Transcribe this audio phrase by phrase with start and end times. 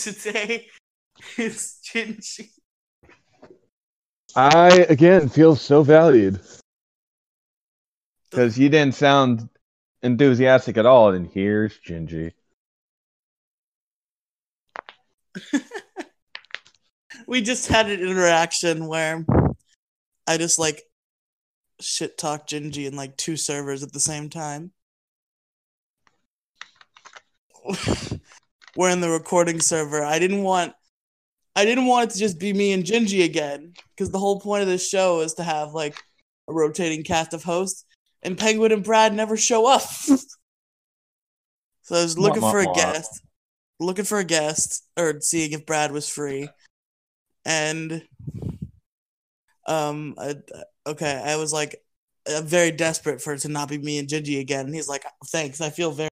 [0.00, 0.66] today
[1.36, 2.50] is Gingy.
[4.34, 6.40] I again feel so valued
[8.30, 9.48] because you didn't sound
[10.02, 11.12] enthusiastic at all.
[11.12, 12.32] And here's Gingy.
[17.26, 19.26] we just had an interaction where
[20.26, 20.82] I just like
[21.80, 24.72] shit talk Gingy in like two servers at the same time.
[28.76, 30.02] We're in the recording server.
[30.04, 30.74] I didn't want
[31.56, 34.62] I didn't want it to just be me and Gingy again because the whole point
[34.62, 36.00] of this show is to have like
[36.48, 37.84] a rotating cast of hosts
[38.22, 39.82] and Penguin and Brad never show up.
[39.82, 40.26] so
[41.90, 43.22] I was looking for a guest,
[43.80, 46.48] looking for a guest or seeing if Brad was free.
[47.44, 48.04] And
[49.66, 50.36] um I,
[50.86, 51.82] okay, I was like
[52.28, 54.66] I'm very desperate for it to not be me and Gingy again.
[54.66, 56.10] And he's like, "Thanks, I feel very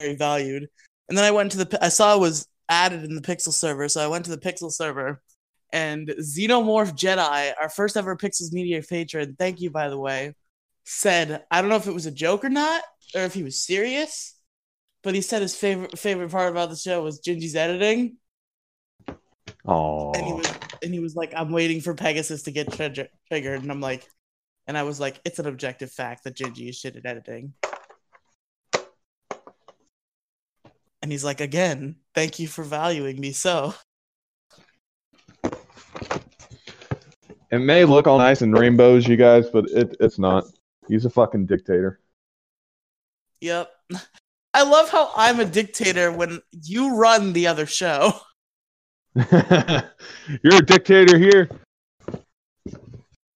[0.00, 0.68] very valued."
[1.08, 3.88] And then I went to the I saw it was added in the Pixel server,
[3.88, 5.20] so I went to the Pixel server
[5.72, 10.34] and Xenomorph Jedi, our first ever Pixels Media patron, thank you by the way,
[10.84, 12.82] said I don't know if it was a joke or not,
[13.14, 14.34] or if he was serious,
[15.02, 18.16] but he said his favorite favorite part about the show was Gingy's editing.
[19.66, 20.12] Oh.
[20.12, 23.62] And he was and he was like, I'm waiting for Pegasus to get trigger- triggered,
[23.62, 24.06] and I'm like,
[24.66, 27.54] and I was like, it's an objective fact that Gingy is shit at editing.
[31.02, 33.74] And he's like, again, thank you for valuing me so.
[37.50, 40.44] It may look all nice and rainbows, you guys, but it, it's not.
[40.88, 42.00] He's a fucking dictator.
[43.40, 43.70] Yep.
[44.54, 48.12] I love how I'm a dictator when you run the other show.
[49.14, 51.48] You're a dictator here.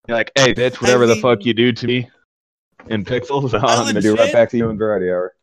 [0.08, 2.10] You're like, hey, bitch, whatever I the mean- fuck you do to me
[2.88, 5.34] in pixels, I I'm gonna do right back to you in variety hour.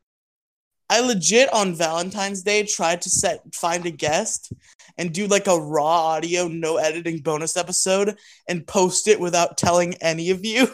[0.90, 4.52] I legit on Valentine's Day tried to set find a guest
[4.98, 8.18] and do like a raw audio, no editing bonus episode
[8.48, 10.68] and post it without telling any of you.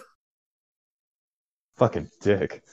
[1.77, 2.63] Fucking dick.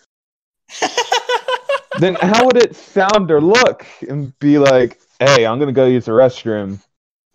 [1.98, 6.04] then how would it sound or look and be like, hey, I'm gonna go use
[6.04, 6.80] the restroom,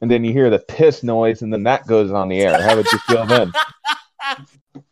[0.01, 2.62] and then you hear the piss noise, and then that goes on the air.
[2.62, 3.51] How would you feel then?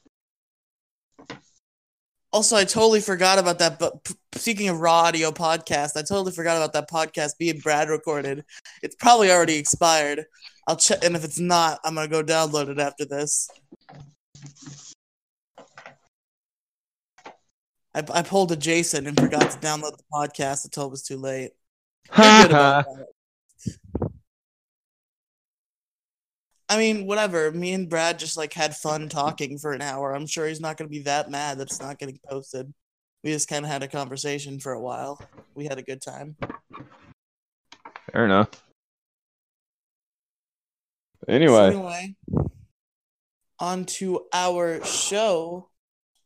[2.36, 3.80] Also, I totally forgot about that.
[3.80, 7.88] But p- speaking of raw audio podcast, I totally forgot about that podcast being Brad
[7.88, 8.44] recorded.
[8.84, 10.26] It's probably already expired.
[10.68, 13.50] I'll check, and if it's not, I'm gonna go download it after this.
[17.94, 21.16] I, I pulled a Jason and forgot to download the podcast until it was too
[21.16, 21.52] late.
[22.18, 23.08] You're good about that.
[26.76, 27.54] I mean, whatever.
[27.54, 30.14] Me and Brad just like had fun talking for an hour.
[30.14, 32.74] I'm sure he's not going to be that mad that it's not getting posted.
[33.24, 35.22] We just kind of had a conversation for a while.
[35.54, 36.36] We had a good time.
[38.12, 38.50] Fair enough.
[41.22, 42.16] So Anyway, anyway,
[43.58, 45.70] on to our show.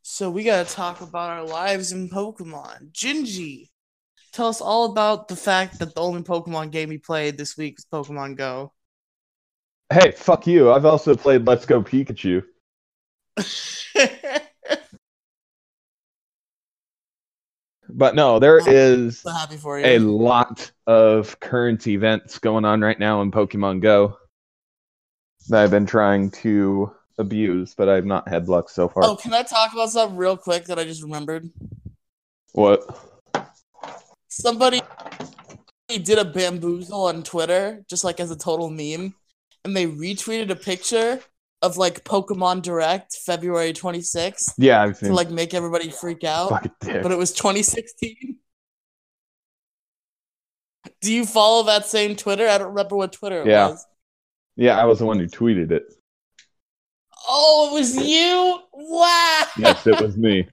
[0.01, 2.91] So we got to talk about our lives in Pokemon.
[2.91, 3.69] Gingy,
[4.33, 7.77] tell us all about the fact that the only Pokemon game he played this week
[7.77, 8.73] was Pokemon Go.
[9.91, 10.71] Hey, fuck you.
[10.71, 12.43] I've also played Let's Go Pikachu.
[17.91, 19.85] But no, there is so happy for you.
[19.85, 24.17] a lot of current events going on right now in Pokemon Go
[25.49, 29.03] that I've been trying to abuse, but I've not had luck so far.
[29.03, 31.49] Oh, can I talk about something real quick that I just remembered?
[32.53, 32.87] What?
[34.27, 34.81] Somebody
[35.87, 39.15] did a bamboozle on Twitter, just like as a total meme,
[39.69, 41.19] and they retweeted a picture
[41.61, 47.11] of like Pokemon Direct February 26th Yeah, I've to like make everybody freak out, but
[47.11, 48.37] it was 2016.
[51.01, 52.47] Do you follow that same Twitter?
[52.47, 53.69] I don't remember what Twitter it Yeah.
[53.69, 53.85] was.
[54.55, 55.83] Yeah, I was the one who tweeted it.
[57.27, 58.59] Oh, it was you!
[58.73, 59.43] Wow!
[59.57, 60.47] Yes, it was me.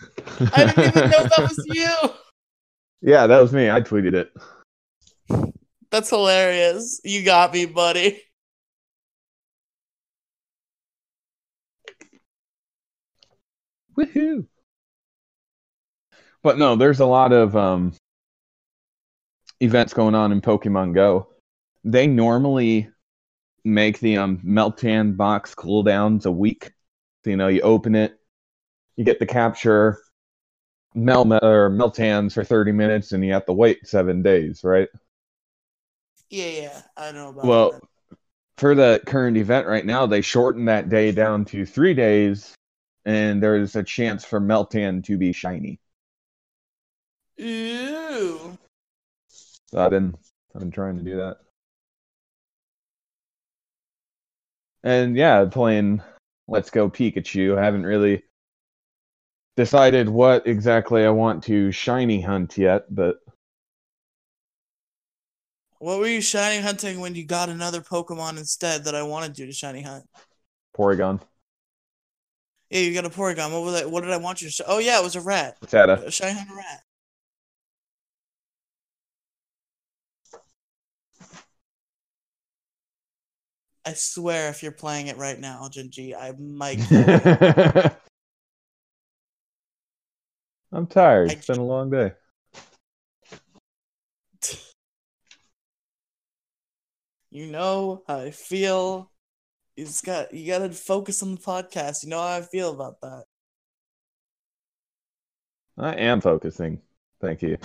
[0.54, 1.94] I didn't even know that was you.
[3.02, 3.70] Yeah, that was me.
[3.70, 4.32] I tweeted it.
[5.90, 7.00] That's hilarious.
[7.04, 8.22] You got me, buddy.
[13.96, 14.46] Woohoo!
[16.42, 17.94] But no, there's a lot of um,
[19.60, 21.28] events going on in Pokemon Go.
[21.84, 22.88] They normally
[23.64, 26.72] make the um, Meltan box cooldowns a week.
[27.24, 28.18] So, you know, you open it,
[28.96, 29.98] you get the capture,
[30.94, 34.88] Mel or Meltans for 30 minutes, and you have to wait seven days, right?
[36.30, 37.80] Yeah, yeah, I know about Well, that.
[37.80, 38.18] Well,
[38.56, 42.54] for the current event right now, they shortened that day down to three days,
[43.04, 45.80] and there's a chance for Meltan to be shiny.
[47.40, 48.58] Ooh.
[49.66, 50.14] So I've been
[50.54, 51.38] I've been trying to do that.
[54.82, 56.02] And yeah, playing
[56.46, 57.58] Let's Go Pikachu.
[57.58, 58.22] I haven't really
[59.56, 63.20] decided what exactly I want to shiny hunt yet, but
[65.78, 69.46] What were you shiny hunting when you got another Pokemon instead that I wanted you
[69.46, 70.08] to shiny hunt?
[70.74, 71.20] Porygon.
[72.74, 73.52] Yeah, you got a Porygon.
[73.52, 74.52] What was I, What did I want you to?
[74.52, 75.56] Sh- oh yeah, it was a rat.
[75.68, 76.02] Tata.
[76.04, 76.82] A shiny hunt rat.
[83.86, 86.80] I swear, if you're playing it right now, Gingy, I might.
[90.72, 91.30] I'm tired.
[91.30, 92.10] It's been a long day.
[97.30, 99.12] you know how I feel.
[99.76, 102.04] You just got you got to focus on the podcast.
[102.04, 103.24] You know how I feel about that.
[105.76, 106.80] I am focusing.
[107.20, 107.58] Thank you.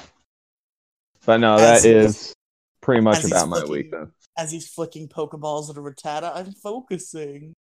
[1.26, 2.34] But no, As that he- is
[2.82, 4.12] pretty much as he's about my flicking- week then.
[4.38, 7.54] As he's flicking Pokeballs at a Rattata, I'm focusing.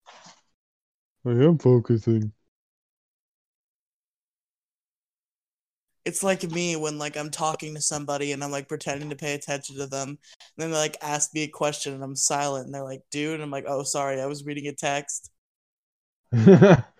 [1.26, 2.32] I am focusing.
[6.08, 9.34] It's like me when like I'm talking to somebody and I'm like pretending to pay
[9.34, 10.08] attention to them.
[10.10, 10.18] And
[10.58, 13.42] then they like ask me a question and I'm silent and they're like, dude, and
[13.42, 15.30] I'm like, oh sorry, I was reading a text.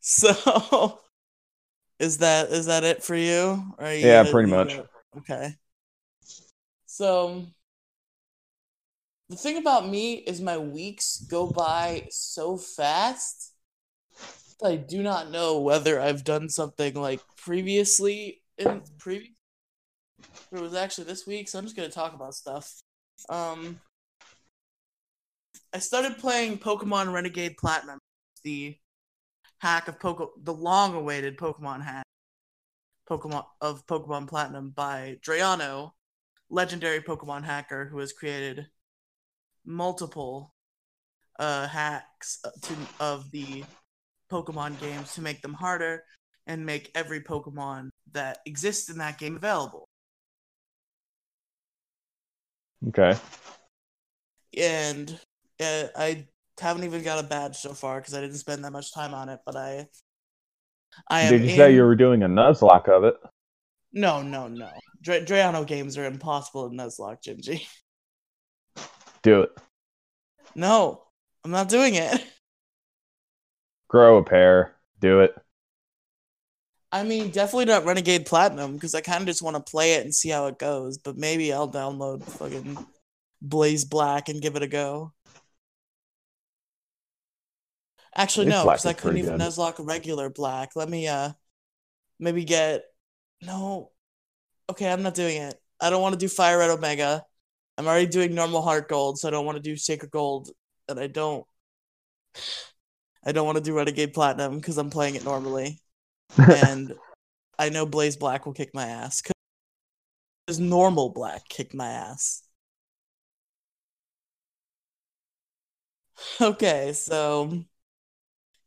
[0.00, 1.00] So
[1.98, 3.74] is that is that it for you?
[3.80, 4.78] You Yeah, pretty much.
[5.18, 5.56] okay.
[6.86, 7.46] So
[9.28, 13.52] the thing about me is my weeks go by so fast
[14.62, 19.32] I do not know whether I've done something like previously in previous.
[20.50, 22.80] It was actually this week, so I'm just gonna talk about stuff.
[23.28, 23.80] Um,
[25.74, 27.98] I started playing Pokemon Renegade Platinum,
[28.44, 28.76] the
[29.58, 32.04] hack of Poke, the long-awaited Pokemon hack,
[33.08, 35.92] Pokemon of Pokemon Platinum by Drayano,
[36.48, 38.66] legendary Pokemon hacker who has created
[39.64, 40.54] multiple
[41.38, 43.64] uh, hacks to, of the
[44.30, 46.02] Pokemon games to make them harder
[46.46, 49.88] and make every Pokemon that exists in that game available.
[52.88, 53.18] okay.
[54.56, 55.18] and
[55.60, 56.26] uh, I
[56.60, 59.28] haven't even got a badge so far because I didn't spend that much time on
[59.28, 59.40] it.
[59.44, 59.86] But I,
[61.08, 61.28] I.
[61.28, 63.16] Did you say you were doing a Nuzlocke of it?
[63.92, 64.70] No, no, no.
[65.04, 67.66] Drayano games are impossible in Nuzlocke, Gingy.
[69.22, 69.50] Do it.
[70.54, 71.02] No,
[71.44, 72.24] I'm not doing it.
[73.88, 74.74] Grow a pair.
[75.00, 75.34] Do it.
[76.92, 80.04] I mean, definitely not Renegade Platinum because I kind of just want to play it
[80.04, 80.98] and see how it goes.
[80.98, 82.78] But maybe I'll download fucking
[83.42, 85.12] Blaze Black and give it a go.
[88.14, 89.40] Actually, Blaze no, because I couldn't even good.
[89.40, 90.70] Nuzlocke a regular Black.
[90.74, 91.32] Let me uh,
[92.18, 92.84] maybe get
[93.42, 93.90] no.
[94.70, 95.60] Okay, I'm not doing it.
[95.80, 97.24] I don't want to do Fire Red Omega.
[97.76, 100.50] I'm already doing normal Heart Gold, so I don't want to do Sacred Gold,
[100.88, 101.44] and I don't.
[103.26, 105.80] I don't want to do Renegade Platinum because I'm playing it normally
[106.38, 106.94] and
[107.58, 109.22] I know Blaze Black will kick my ass.
[110.46, 112.42] Because normal Black kicked my ass.
[116.40, 117.64] Okay, so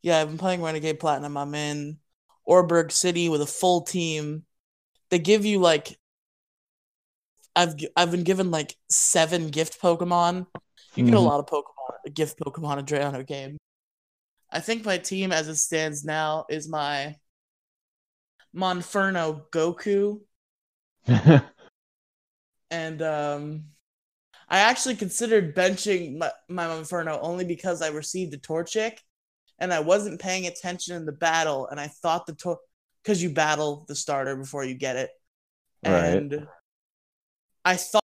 [0.01, 1.37] yeah, I've been playing Renegade Platinum.
[1.37, 1.97] I'm in
[2.47, 4.45] Oreburgh City with a full team.
[5.09, 5.97] They give you like
[7.55, 10.47] I've I've been given like seven gift Pokemon.
[10.95, 11.25] You get a Mhm.
[11.25, 13.57] lot of Pokemon, gift Pokemon in Drayano game.
[14.51, 17.15] I think my team as it stands now is my
[18.55, 20.21] Monferno Goku
[22.71, 23.63] and um
[24.51, 28.97] I actually considered benching my, my Monferno only because I received a Torchic
[29.59, 32.57] and I wasn't paying attention in the battle and I thought the Tor
[33.03, 35.11] because you battle the starter before you get it.
[35.85, 35.93] Right.
[35.93, 36.47] And
[37.63, 38.03] I thought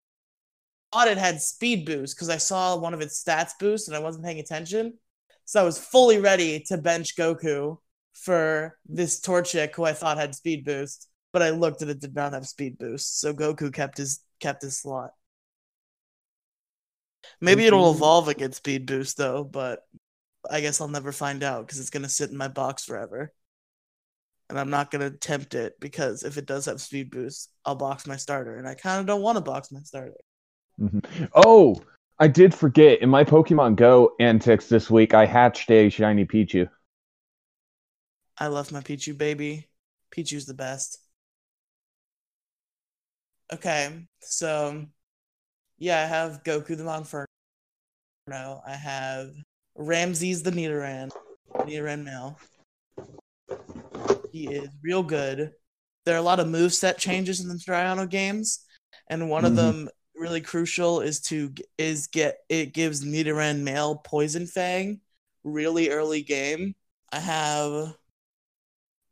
[0.92, 4.00] thought it had speed boost because I saw one of its stats boost and I
[4.00, 4.94] wasn't paying attention.
[5.48, 7.78] So I was fully ready to bench Goku
[8.12, 12.14] for this Torchic who I thought had speed boost, but I looked and it did
[12.14, 13.18] not have speed boost.
[13.18, 15.12] So Goku kept his kept his slot.
[17.40, 17.96] Maybe it'll Mhm.
[17.96, 19.88] evolve and get speed boost though, but
[20.50, 23.32] I guess I'll never find out because it's gonna sit in my box forever.
[24.50, 28.06] And I'm not gonna tempt it because if it does have speed boost, I'll box
[28.06, 30.20] my starter, and I kind of don't want to box my starter.
[30.78, 31.30] Mhm.
[31.34, 31.82] Oh,
[32.20, 33.00] I did forget.
[33.00, 36.68] In my Pokemon Go antics this week, I hatched a shiny Pichu.
[38.36, 39.68] I love my Pichu baby.
[40.14, 40.98] Pichu's the best.
[43.52, 44.84] Okay, so
[45.78, 48.60] yeah, I have Goku the Monferno.
[48.66, 49.30] I have
[49.74, 51.10] Ramses the Nidoran,
[51.54, 52.38] Nidoran male.
[54.32, 55.52] He is real good.
[56.04, 58.64] there are a lot of moveset changes in the Drayano games,
[59.08, 59.56] and one of Mhm.
[59.56, 65.00] them really crucial is to is get it gives Nidoran male Poison Fang
[65.44, 66.74] really early game.
[67.12, 67.94] I have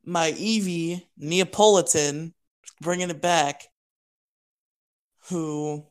[0.05, 2.35] my Eevee Neapolitan
[2.81, 3.65] bringing it back,
[5.29, 5.87] who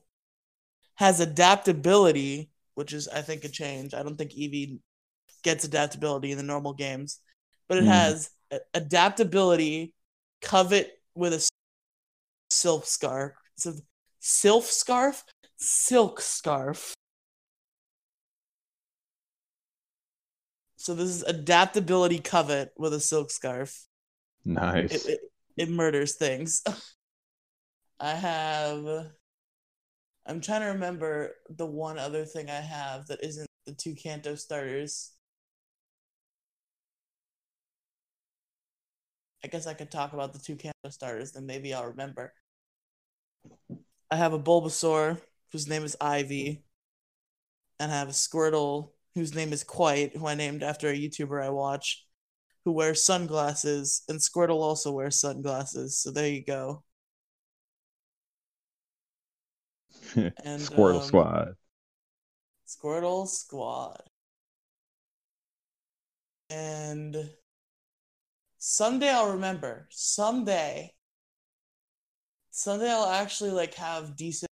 [0.95, 3.93] has adaptability, which is I think a change.
[3.93, 4.79] I don't think Eevee
[5.43, 7.19] gets adaptability in the normal games,
[7.67, 7.87] but it Mhm.
[7.87, 8.29] has
[8.73, 9.93] adaptability,
[10.41, 11.47] covet with a
[12.49, 13.33] silk scarf.
[13.57, 13.73] So
[14.25, 15.23] silk scarf,
[15.57, 16.95] silk scarf.
[20.77, 23.85] So this is adaptability covet with a silk scarf.
[24.43, 25.05] Nice.
[25.05, 25.19] It, it,
[25.57, 26.63] it murders things.
[27.99, 29.11] I have.
[30.27, 34.33] I'm trying to remember the one other thing I have that isn't the two Kanto
[34.35, 35.11] starters.
[39.43, 42.33] I guess I could talk about the two Kanto starters, then maybe I'll remember.
[44.11, 45.19] I have a Bulbasaur
[45.51, 46.63] whose name is Ivy,
[47.79, 51.41] and I have a Squirtle whose name is Quite, who I named after a YouTuber
[51.43, 52.05] I watch,
[52.65, 55.97] who wears sunglasses, and Squirtle also wears sunglasses.
[55.97, 56.83] So there you go.
[60.15, 61.55] And Squirtle um, Squad.
[62.67, 64.01] Squirtle Squad.
[66.49, 67.31] And
[68.57, 69.87] someday I'll remember.
[69.89, 70.91] Someday.
[72.57, 74.49] Someday I'll actually like have decent.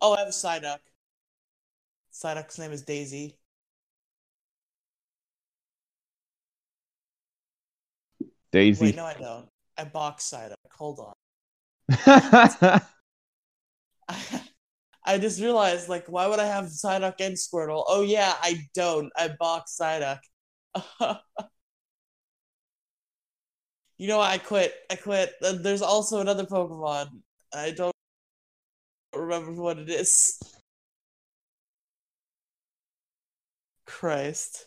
[0.00, 0.78] Oh, I have a Psyduck.
[2.12, 3.36] Psyduck's name is Daisy.
[8.52, 8.86] Daisy.
[8.86, 9.48] Wait, no, I don't.
[9.76, 10.54] I box Psyduck.
[10.70, 11.14] Hold on.
[15.04, 17.82] I just realized, like, why would I have Psyduck and Squirtle?
[17.88, 19.10] Oh yeah, I don't.
[19.16, 20.20] I box Psyduck.
[23.98, 24.30] you know, what?
[24.30, 24.74] I quit.
[24.90, 25.34] I quit.
[25.40, 27.08] There's also another Pokemon.
[27.54, 27.94] I don't
[29.14, 30.40] remember what it is.
[33.86, 34.66] Christ.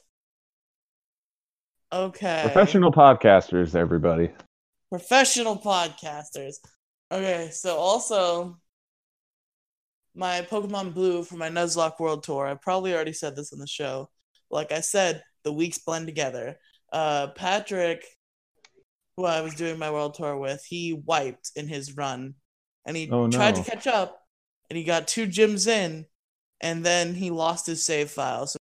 [1.92, 2.42] Okay.
[2.44, 4.30] Professional podcasters, everybody.
[4.90, 6.56] professional podcasters.
[7.12, 8.58] Okay, so also
[10.16, 12.48] my Pokemon Blue for my Nuzlocke World Tour.
[12.48, 14.10] I probably already said this on the show.
[14.50, 16.58] Like I said, the weeks blend together.
[16.92, 18.06] Uh, Patrick,
[19.18, 22.36] who I was doing my World Tour with, he wiped in his run,
[22.86, 24.22] and he Oh, tried to catch up,
[24.70, 26.06] and he got two gyms in,
[26.62, 28.48] and then he lost his save file.
[28.48, 28.58] So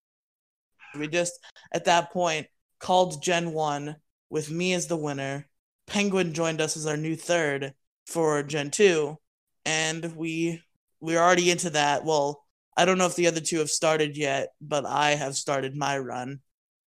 [0.98, 1.38] we just
[1.72, 2.46] at that point
[2.78, 3.96] called Gen One
[4.30, 5.46] with me as the winner.
[5.86, 7.72] Penguin joined us as our new third
[8.06, 9.16] for Gen 2
[9.64, 10.62] and we
[11.00, 12.04] we're already into that.
[12.04, 12.44] Well,
[12.76, 15.98] I don't know if the other two have started yet, but I have started my
[15.98, 16.40] run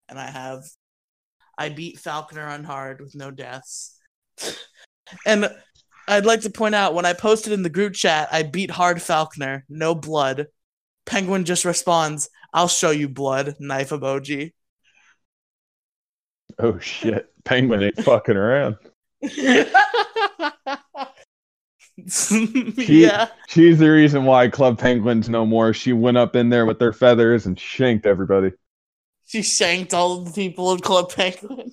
[0.10, 0.64] and I have
[1.58, 3.98] I beat Falkner on hard with no deaths.
[5.26, 5.50] and
[6.08, 9.02] I'd like to point out when I posted in the group chat, I beat hard
[9.02, 10.48] Falkner, no blood.
[11.06, 14.54] Penguin just responds, "I'll show you blood." Knife emoji.
[16.60, 17.28] Oh shit.
[17.44, 18.78] Penguin ain't fucking around.
[19.22, 19.66] yeah.
[23.48, 25.74] She's the reason why Club Penguins no more.
[25.74, 28.52] She went up in there with their feathers and shanked everybody.
[29.32, 31.72] She shanked all the people in Club Penguin.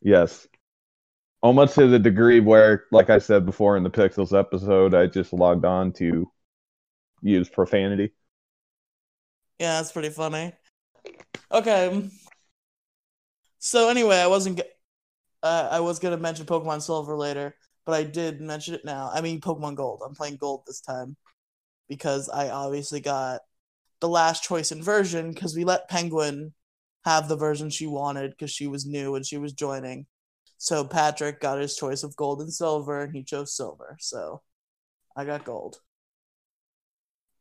[0.00, 0.46] Yes.
[1.42, 5.32] Almost to the degree where, like I said before in the Pixels episode, I just
[5.32, 6.30] logged on to
[7.20, 8.12] use profanity.
[9.58, 10.52] Yeah, that's pretty funny.
[11.50, 12.08] Okay.
[13.58, 14.60] So anyway, I wasn't.
[15.42, 19.10] Uh, I was gonna mention Pokemon Silver later, but I did mention it now.
[19.12, 20.00] I mean Pokemon Gold.
[20.06, 21.16] I'm playing Gold this time
[21.88, 23.40] because I obviously got
[23.98, 26.52] the last choice inversion because we let Penguin
[27.04, 30.06] have the version she wanted because she was new and she was joining.
[30.58, 33.96] So Patrick got his choice of gold and silver, and he chose silver.
[34.00, 34.42] So
[35.16, 35.80] I got gold.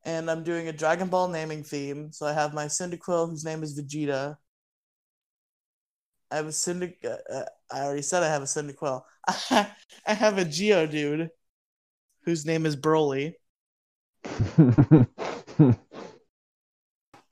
[0.05, 2.11] And I'm doing a Dragon Ball naming theme.
[2.11, 4.35] So I have my Cyndaquil, whose name is Vegeta.
[6.29, 6.95] I have a Cyndac.
[7.05, 9.01] Uh, uh, I already said I have a Cyndaquil.
[9.27, 9.67] I
[10.05, 11.29] have a Geodude,
[12.25, 13.35] whose name is Broly.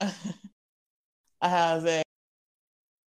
[0.00, 2.02] I have a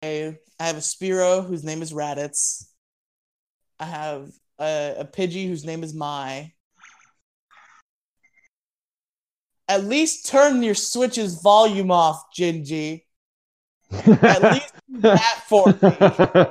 [0.04, 2.66] I have a Spearow whose name is Raditz.
[3.80, 6.52] I have a, a Pidgey whose name is Mai.
[9.66, 13.04] At least turn your Switch's volume off, Gingy.
[13.90, 16.46] At least that for me.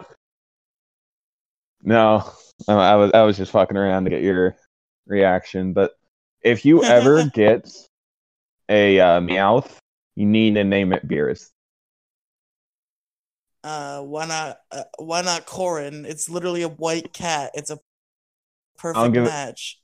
[1.84, 2.28] no,
[2.68, 4.56] I was I was just fucking around to get your
[5.06, 5.74] reaction.
[5.74, 5.92] But
[6.42, 7.70] if you ever get
[8.68, 9.78] a uh, Meowth,
[10.16, 11.53] you need to name it Beerus.
[13.64, 14.58] Uh, why not?
[14.72, 16.06] Uh, why not Korin?
[16.06, 17.52] It's literally a white cat.
[17.54, 17.80] It's a
[18.78, 19.80] perfect give it- match.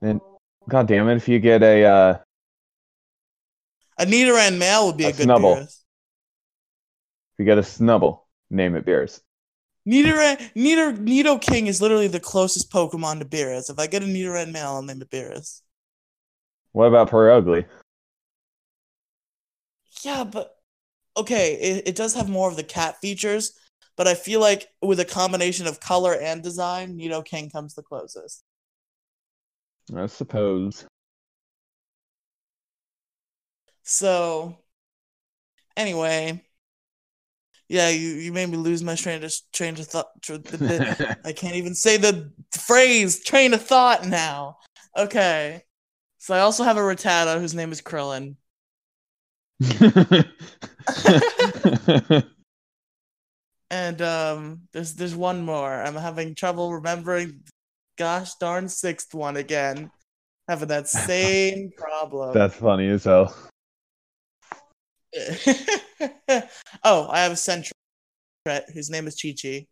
[0.00, 0.20] And
[0.68, 2.18] god damn it, if you get a uh,
[3.98, 5.58] A Nidoran male would be a, A good Snubbull.
[5.58, 5.78] Beerus.
[7.32, 9.20] if you get a Snubbull, name it Beerus.
[9.88, 13.70] Nidoran, Nidor Nidoking is literally the closest Pokemon to Beerus.
[13.70, 15.60] If I get a Nidoran male, I'll name it Beerus.
[16.72, 17.64] What about Purugly?
[20.02, 20.56] Yeah, but
[21.16, 23.52] okay, it, it does have more of the cat features,
[23.96, 28.42] but I feel like with a combination of color and design, Nidoking comes the closest.
[29.94, 30.86] I suppose.
[33.82, 34.56] So,
[35.76, 36.42] anyway,
[37.68, 40.08] yeah, you, you made me lose my train of train of thought.
[40.22, 44.58] tr- the bit- I can't even say the phrase train of thought now.
[44.96, 45.62] Okay,
[46.18, 48.36] so I also have a Rattata whose name is Krillin.
[53.72, 55.72] And um, there's there's one more.
[55.72, 57.40] I'm having trouble remembering.
[57.96, 59.90] Gosh darn sixth one again.
[60.46, 62.34] Having that same problem.
[62.34, 63.34] That's funny as hell.
[66.84, 67.72] oh, I have a Sentret
[68.74, 69.66] whose name is Chi Chi.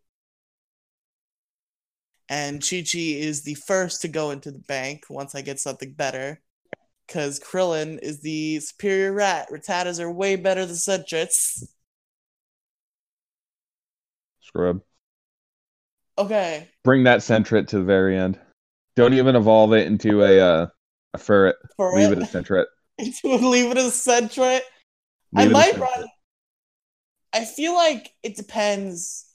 [2.27, 5.93] And Chi Chi is the first to go into the bank once I get something
[5.93, 6.41] better.
[7.11, 9.49] Because Krillin is the superior rat.
[9.51, 11.61] Rattatas are way better than Sentrets.
[14.39, 14.79] Scrub.
[16.17, 16.69] Okay.
[16.85, 18.39] Bring that Sentret to the very end.
[18.95, 20.67] Don't even evolve it into a uh,
[21.13, 21.57] a ferret.
[21.75, 22.65] For Leave it, a Sentret.
[23.25, 24.61] leave it as Sentret.
[25.35, 26.05] I Leave might run.
[27.33, 29.25] I feel like it depends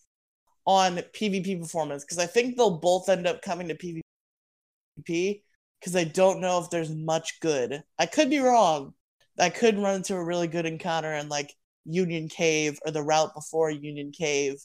[0.66, 5.42] on PvP performance because I think they'll both end up coming to PvP
[5.86, 7.80] because I don't know if there's much good.
[7.96, 8.94] I could be wrong.
[9.38, 13.32] I could run into a really good encounter in like Union Cave or the route
[13.36, 14.56] before Union Cave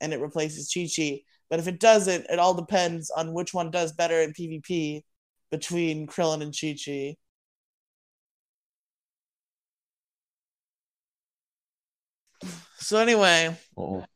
[0.00, 1.20] and it replaces Chi Chi.
[1.50, 5.02] But if it doesn't, it all depends on which one does better in PvP
[5.50, 7.16] between Krillin and Chi Chi.
[12.78, 14.06] So anyway, Oh.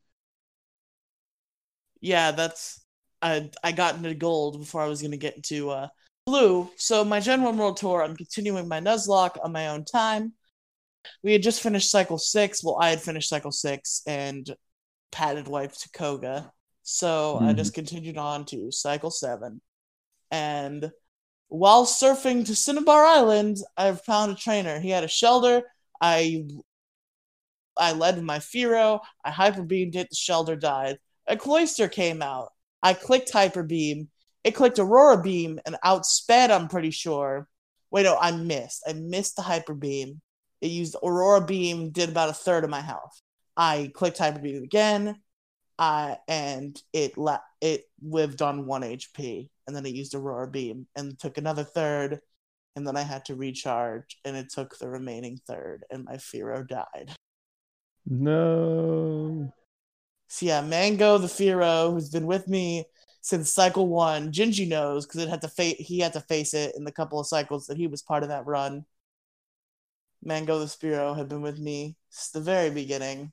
[2.01, 2.83] yeah, that's
[3.21, 5.89] I I got into gold before I was gonna get into uh
[6.25, 6.69] blue.
[6.77, 10.33] So my Gen 1 World Tour, I'm continuing my Nuzlocke on my own time.
[11.23, 12.63] We had just finished cycle six.
[12.63, 14.49] Well, I had finished cycle six and
[15.11, 16.51] Pat had to Koga.
[16.81, 17.57] So I Mhm.
[17.57, 19.61] just continued on to cycle seven.
[20.31, 20.91] And
[21.47, 24.79] while surfing to Cinnabar Island, I found a trainer.
[24.79, 25.61] He had a Shellder.
[26.01, 26.47] I
[27.77, 29.01] I led my Fearow.
[29.23, 30.09] I hyper beamed it.
[30.09, 30.99] The Shellder died.
[31.27, 32.53] A Cloyster came out.
[32.81, 34.09] I clicked hyper beam.
[34.45, 36.51] It clicked Aurora beam and outsped.
[36.51, 37.47] I'm pretty sure.
[37.89, 38.83] Wait, no, I missed.
[38.87, 40.21] I missed the hyper beam.
[40.61, 41.89] It used Aurora beam.
[41.89, 43.19] Did about a third of my health.
[43.57, 45.19] I clicked hyper beam again.
[45.79, 50.87] I and it la- it lived on one HP, and then it used Aurora beam
[50.95, 52.19] and took another third,
[52.75, 56.65] and then I had to recharge, and it took the remaining third, and my Fearow
[56.67, 57.11] died.
[58.05, 59.51] No.
[60.27, 62.85] So yeah, Mango the Fearow, who's been with me
[63.25, 64.31] since cycle one.
[64.31, 67.19] Gingy knows because it had to fa- he had to face it in the couple
[67.19, 68.85] of cycles that he was part of that run.
[70.23, 73.31] Mango the Spearow had been with me since the very beginning,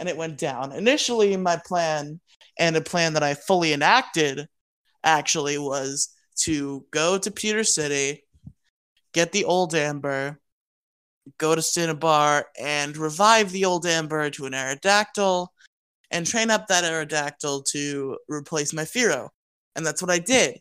[0.00, 0.72] and it went down.
[0.72, 2.18] Initially, my plan
[2.58, 4.48] and a plan that I fully enacted
[5.04, 6.08] actually was
[6.38, 8.24] to go to Pewter City,
[9.12, 10.40] get the old Amber,
[11.38, 15.46] go to Cinnabar, and revive the old Amber to an Aerodactyl
[16.12, 19.30] and train up that Aerodactyl to replace my Fearow.
[19.74, 20.60] And that's what I did.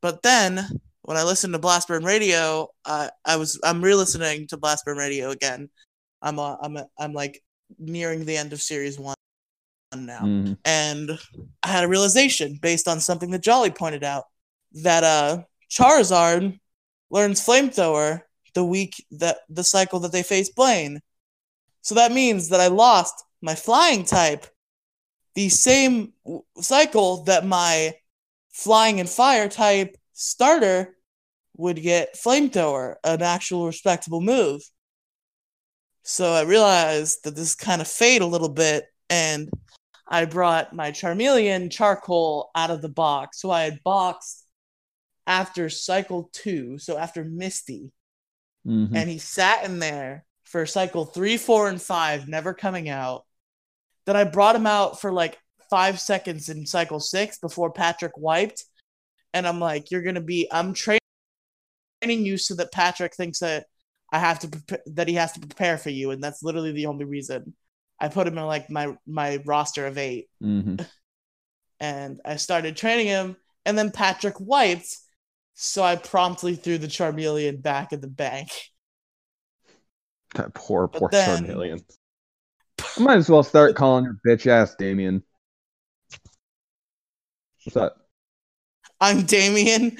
[0.00, 0.66] But then
[1.02, 5.68] when I listened to Blastburn Radio, uh, I was I'm re-listening to Blastburn Radio again.
[6.22, 7.42] I'm uh, I'm I'm like
[7.78, 9.14] nearing the end of series one
[9.94, 10.56] now, Mhm.
[10.64, 11.18] and
[11.62, 14.24] I had a realization based on something that Jolly pointed out
[14.72, 16.58] that uh Charizard
[17.10, 18.22] learns Flamethrower
[18.54, 21.00] the week that the cycle that they face Blaine.
[21.82, 24.46] So that means that I lost my flying type
[25.40, 26.12] the same
[26.60, 27.94] cycle that my
[28.50, 30.98] flying and fire type starter
[31.56, 34.60] would get flamethrower, an actual respectable move.
[36.02, 39.48] So I realized that this kind of fade a little bit, and
[40.06, 43.40] I brought my Charmeleon charcoal out of the box.
[43.40, 44.46] So I had boxed
[45.26, 47.92] after cycle two, so after Misty,
[48.66, 48.94] Mhm.
[48.94, 53.24] and he sat in there for cycle three, four, and five, never coming out.
[54.10, 55.38] Then I brought him out for like
[55.70, 58.64] five seconds in cycle six before Patrick wiped.
[59.32, 60.98] And I'm like, you're gonna be I'm training
[62.02, 63.66] you so that Patrick thinks that
[64.12, 66.86] I have to prep- that he has to prepare for you, and that's literally the
[66.86, 67.54] only reason
[68.00, 70.74] I put him in like my my roster of eight, hmm
[71.78, 73.36] and I started training him.
[73.64, 74.96] And then Patrick wiped,
[75.54, 78.48] so I promptly threw the Charmeleon back in the bank.
[80.34, 81.84] That poor, But poor then- Charmeleon.
[82.96, 85.22] I might as well start calling your bitch ass Damien.
[87.64, 87.92] What's that?
[89.00, 89.96] I'm Damien.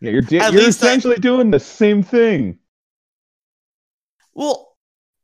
[0.00, 2.58] Yeah, you're da- you're least I- essentially doing the same thing.
[4.34, 4.76] Well,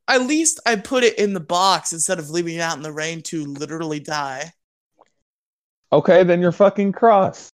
[0.07, 2.92] at least I put it in the box instead of leaving it out in the
[2.92, 4.52] rain to literally die.
[5.92, 7.48] Okay, then you're fucking cross.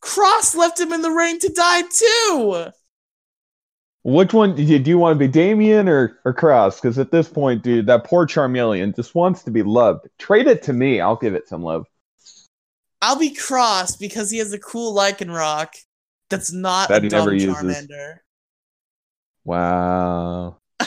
[0.00, 2.66] Cross left him in the rain to die too.
[4.08, 6.80] Which one do you, do you want to be, Damien or, or Cross?
[6.80, 10.06] Because at this point, dude, that poor Charmeleon just wants to be loved.
[10.16, 11.00] Trade it to me.
[11.00, 11.88] I'll give it some love.
[13.02, 15.70] I'll be Cross because he has a cool Lycanroc
[16.30, 17.30] that's not That a dumb.
[17.30, 18.18] Charmander.
[19.44, 20.58] Wow.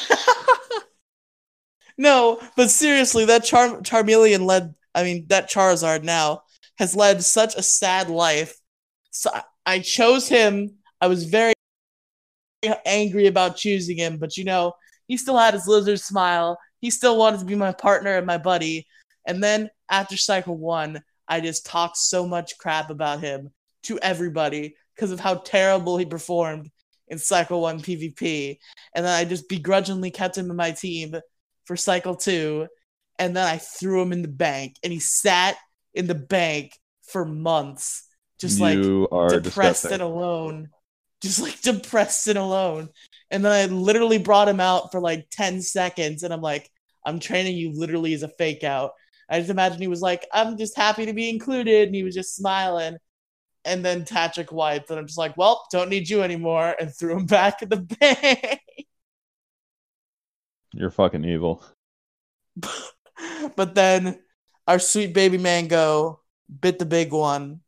[1.97, 4.75] no, but seriously, that Char- Charmeleon led.
[4.95, 6.43] I mean, that Charizard now
[6.77, 8.55] has led such a sad life.
[9.11, 9.29] So
[9.65, 10.75] I chose him.
[11.01, 11.53] I was very
[12.85, 14.73] angry about choosing him, but you know,
[15.07, 16.57] he still had his lizard smile.
[16.79, 18.87] He still wanted to be my partner and my buddy.
[19.25, 23.49] And then after cycle one, I just talked so much crap about him
[23.83, 26.69] to everybody because of how terrible he performed
[27.07, 28.57] in cycle one PvP.
[28.93, 31.15] And then I just begrudgingly kept him in my team
[31.65, 32.67] for cycle two.
[33.17, 35.55] And then I threw him in the bank and he sat
[35.93, 38.05] in the bank for months,
[38.39, 39.93] just like you are depressed disgusting.
[39.93, 40.69] and alone.
[41.21, 42.89] Just like depressed and alone.
[43.31, 46.69] And then I literally brought him out for like 10 seconds and I'm like,
[47.05, 48.91] I'm training you literally as a fake out.
[49.29, 51.87] I just imagine he was like, I'm just happy to be included.
[51.87, 52.97] And he was just smiling.
[53.65, 54.89] And then Patrick wiped.
[54.89, 56.75] And I'm just like, well, don't need you anymore.
[56.79, 58.59] And threw him back in the bay.
[60.73, 61.63] You're fucking evil.
[63.55, 64.19] but then
[64.67, 66.21] our sweet baby mango
[66.61, 67.61] bit the big one.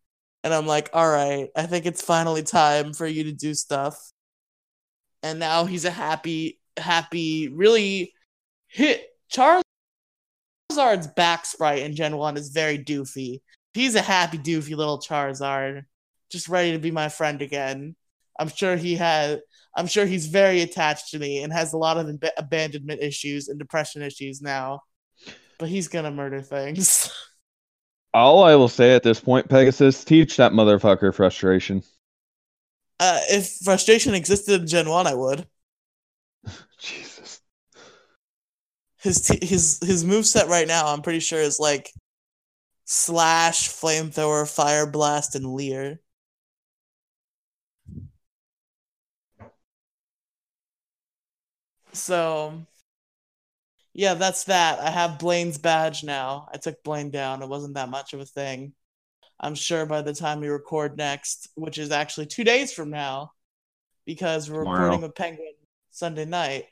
[0.43, 4.11] And I'm like, all right, I think it's finally time for you to do stuff.
[5.23, 8.13] And now he's a happy, happy, really
[8.67, 9.07] hit.
[9.31, 9.63] Charizard's
[11.15, 13.41] back sprite in Gen 1 is very doofy.
[13.73, 15.83] He's a happy, doofy little Charizard,
[16.31, 17.95] just ready to be my friend again.
[18.39, 19.41] I'm sure he had.
[19.75, 23.47] I'm sure he's very attached to me and has a lot of ab- abandonment issues
[23.47, 24.81] and depression issues now.
[25.59, 27.09] But he's gonna murder things.
[28.13, 31.81] All I will say at this point, Pegasus, teach that motherfucker frustration.
[32.99, 35.47] Uh, if frustration existed in Gen One, I would.
[36.79, 37.41] Jesus.
[38.97, 41.89] His t- his his move set right now, I'm pretty sure is like
[42.85, 45.99] slash, flamethrower, fire blast, and leer.
[51.93, 52.65] So,
[53.93, 54.79] yeah, that's that.
[54.79, 56.47] I have Blaine's badge now.
[56.53, 57.41] I took Blaine down.
[57.41, 58.73] It wasn't that much of a thing.
[59.39, 63.31] I'm sure by the time we record next, which is actually two days from now,
[64.05, 64.79] because we're Tomorrow.
[64.81, 65.53] recording with Penguin
[65.89, 66.65] Sunday night.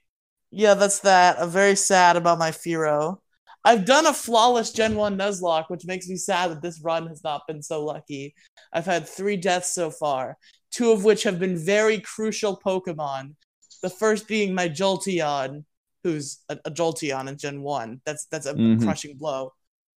[0.51, 1.41] Yeah, that's that.
[1.41, 3.17] I'm very sad about my Fearow.
[3.65, 7.23] I've done a flawless Gen 1 Nuzlocke, which makes me sad that this run has
[7.23, 8.33] not been so lucky.
[8.71, 10.37] I've had three deaths so far,
[10.71, 13.35] two of which have been very crucial Pokemon.
[13.81, 15.65] The first being my Jolteon,
[16.03, 18.01] who's a, a Jolteon in Gen 1.
[18.05, 18.81] That's that's a Mhm.
[18.83, 19.53] crushing blow.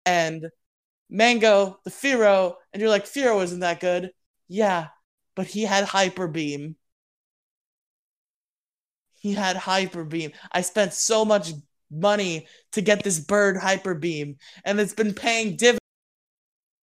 [0.07, 0.51] And
[1.11, 4.13] Mango, the Fearow, and you're like, Fearow isn't that good.
[4.49, 4.89] Yeah,
[5.37, 6.77] but he had Hyper Beam.
[9.15, 10.33] He had Hyper Beam.
[10.51, 11.53] I spent so much
[11.91, 15.57] money to get this bird Hyper Beam, and it's been paying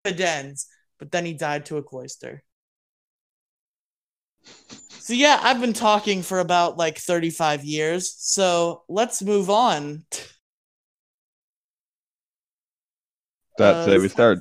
[0.03, 0.67] dividends.
[0.97, 2.43] But then he died to a Cloyster.
[4.87, 8.13] So yeah, I've been talking for about like 35 years.
[8.17, 10.03] So let's move on.
[13.57, 14.01] That's Uh, it.
[14.01, 14.39] We start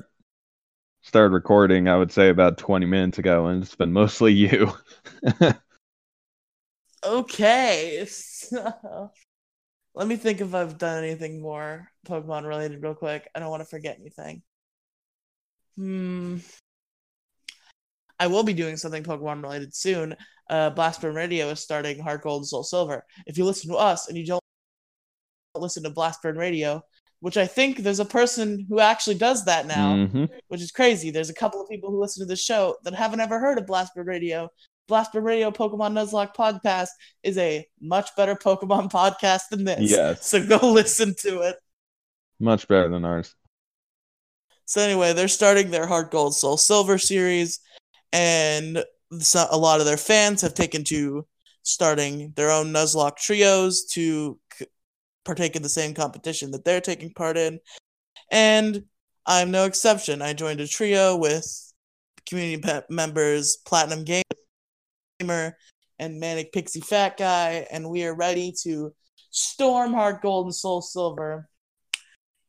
[1.01, 4.71] started recording, I would say about 20 minutes ago, and it's been mostly you.
[7.03, 8.05] Okay.
[8.09, 9.11] So,
[9.95, 13.29] let me think if I've done anything more Pokemon related real quick.
[13.35, 14.43] I don't want to forget anything.
[15.75, 16.37] Hmm.
[18.19, 20.15] I will be doing something Pokemon related soon.
[20.49, 23.05] Uh, Blastburn Radio is starting Heart Gold and Soul Silver.
[23.25, 24.41] If you listen to us and you don't
[25.55, 26.81] listen to Blastburn Radio,
[27.21, 30.29] which I think there's a person who actually does that now, Mhm.
[30.47, 31.11] which is crazy.
[31.11, 33.65] There's a couple of people who listen to the show that haven't ever heard of
[33.65, 34.49] Blastburn Radio.
[34.89, 36.89] Blastburn Radio Pokemon Nuzlocke podcast
[37.23, 39.91] is a much better Pokemon podcast than this.
[39.91, 40.25] Yes.
[40.27, 41.57] So go listen to it.
[42.39, 43.35] Much better than ours.
[44.65, 47.59] So anyway, they're starting their Heart Gold Soul Silver series,
[48.11, 48.83] and
[49.35, 51.25] a lot of their fans have taken to
[51.63, 54.39] starting their own Nuzlocke trios to
[55.25, 57.59] partake in the same competition that they're taking part in.
[58.31, 58.85] And
[59.25, 60.21] I'm no exception.
[60.21, 61.45] I joined a trio with
[62.27, 65.57] community members Platinum Gamer
[65.99, 68.93] and Manic Pixie Fat Guy, and we are ready to
[69.31, 71.49] storm Heart Gold and Soul Silver.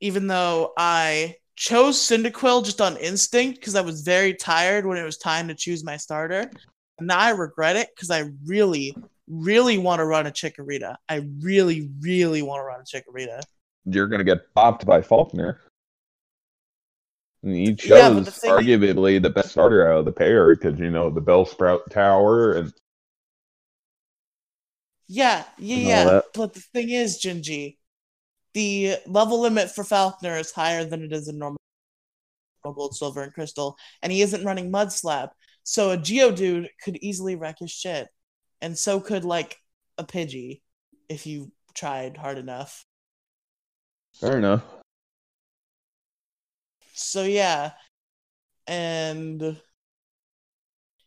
[0.01, 5.05] Even though I chose Cyndaquil just on instinct because I was very tired when it
[5.05, 6.51] was time to choose my starter.
[6.99, 8.97] And now I regret it because I really,
[9.29, 10.97] really want to run a Chikorita.
[11.07, 13.43] I really, really want to run a Chikorita.
[13.85, 15.61] You're gonna get bopped by Falkner.
[17.43, 20.79] And you chose Yeah, the thing- arguably the best starter out of the pair because
[20.79, 22.73] you know the Bellsprout Tower and
[25.09, 26.21] Yeah, yeah, yeah.
[26.33, 27.77] But the thing is, Gingy,
[28.55, 31.59] the level limit for Falkner is higher than it is in normal
[32.63, 35.33] gold, silver, and crystal, and he isn't running Mud Slap.
[35.63, 38.09] So a Geodude could easily wreck his shit.
[38.61, 39.57] And so could like
[39.99, 40.61] a Pidgey
[41.09, 42.85] if you tried hard enough.
[44.19, 44.63] fair enough.
[46.95, 47.73] So yeah.
[48.67, 49.57] And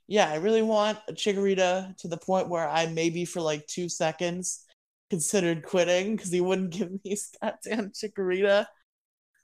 [0.07, 3.89] yeah, I really want a Chikorita to the point where I maybe for like two
[3.89, 4.65] seconds
[5.09, 8.65] considered quitting because he wouldn't give me his goddamn Chikorita.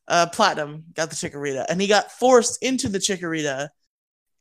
[0.07, 3.69] Uh, Platinum got the Chikorita, and he got forced into the Chikorita,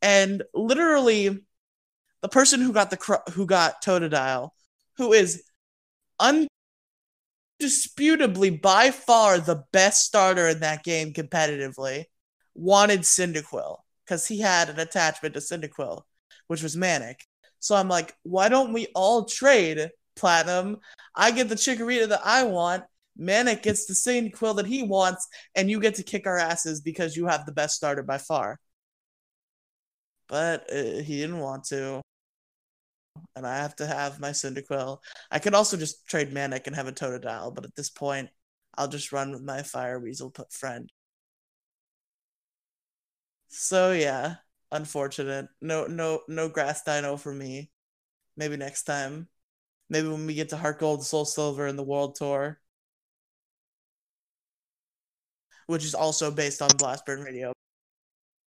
[0.01, 1.45] and literally,
[2.23, 4.51] the person who got the cr- who got Totodile,
[4.97, 5.43] who is
[7.61, 12.05] undisputably by far the best starter in that game competitively,
[12.55, 16.03] wanted Cyndaquil because he had an attachment to Cyndaquil,
[16.47, 17.27] which was Manic.
[17.61, 20.79] So I'm like, why don't we all trade Platinum?
[21.15, 22.85] I get the Chikorita that I want.
[23.17, 27.17] Manic gets the Cyndaquil that he wants, and you get to kick our asses because
[27.17, 28.59] you have the best starter by far.
[30.29, 32.01] But uh, he didn't want to.
[33.35, 34.99] And I have to have my Cyndaquil.
[35.31, 38.29] I could also just trade Manic and have a Totodile, but at this point,
[38.77, 40.91] I'll just run with my Fire Weasel put friend.
[43.49, 44.37] So yeah,
[44.71, 45.49] unfortunate.
[45.61, 47.71] No, no, no grass dino for me.
[48.37, 49.29] Maybe next time.
[49.91, 52.61] Maybe when we get to Heart Gold, Soul Silver, and the World Tour,
[55.67, 57.53] which is also based on Blastburn Radio.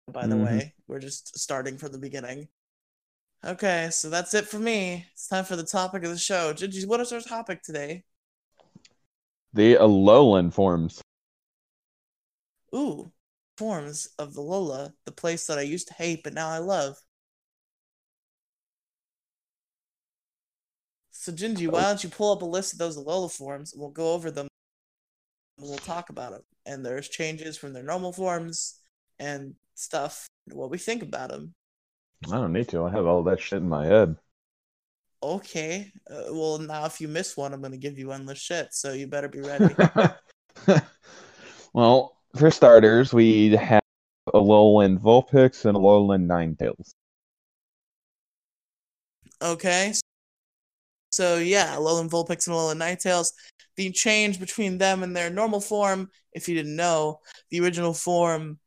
[0.07, 0.43] By the Mhm.
[0.43, 2.49] way, we're just starting from the beginning.
[3.43, 5.07] Okay, so that's it for me.
[5.13, 6.53] It's time for the topic of the show.
[6.53, 8.03] Gingy, what is our topic today?
[9.53, 11.01] The Alolan forms.
[12.73, 13.11] Ooh,
[13.57, 16.97] forms of the Lola, the place that I used to hate but now I love.
[21.21, 23.91] So Gingy, why don't you pull up a list of those Alola forms and we'll
[23.91, 24.47] go over them
[25.59, 26.41] and we'll talk about them.
[26.65, 28.79] And there's changes from their normal forms
[29.19, 31.53] and stuff, and what we think about them.
[32.25, 32.85] I don't need to.
[32.85, 34.15] I have all that shit in my head.
[35.21, 35.91] Okay.
[36.09, 38.93] Uh, well, now if you miss one, I'm going to give you endless shit, so
[38.93, 39.75] you better be ready.
[41.73, 43.83] well, for starters, we have
[44.33, 46.93] Alolan Vulpix and Alolan Ninetales.
[49.39, 49.93] Okay.
[51.11, 53.31] So yeah, Alolan Vulpix and Alolan Ninetales.
[53.77, 57.19] The change between them and their normal form, if you didn't know,
[57.49, 58.59] the original form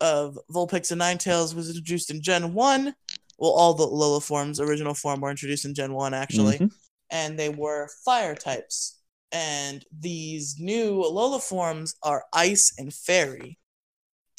[0.00, 2.94] of Vulpix and Ninetales was introduced in Gen 1.
[3.38, 6.58] Well, all the Alola forms, original form, were introduced in Gen 1, actually.
[6.58, 6.70] Mhm.
[7.10, 8.98] And they were fire types.
[9.32, 13.58] And these new Alola forms are Ice and Fairy.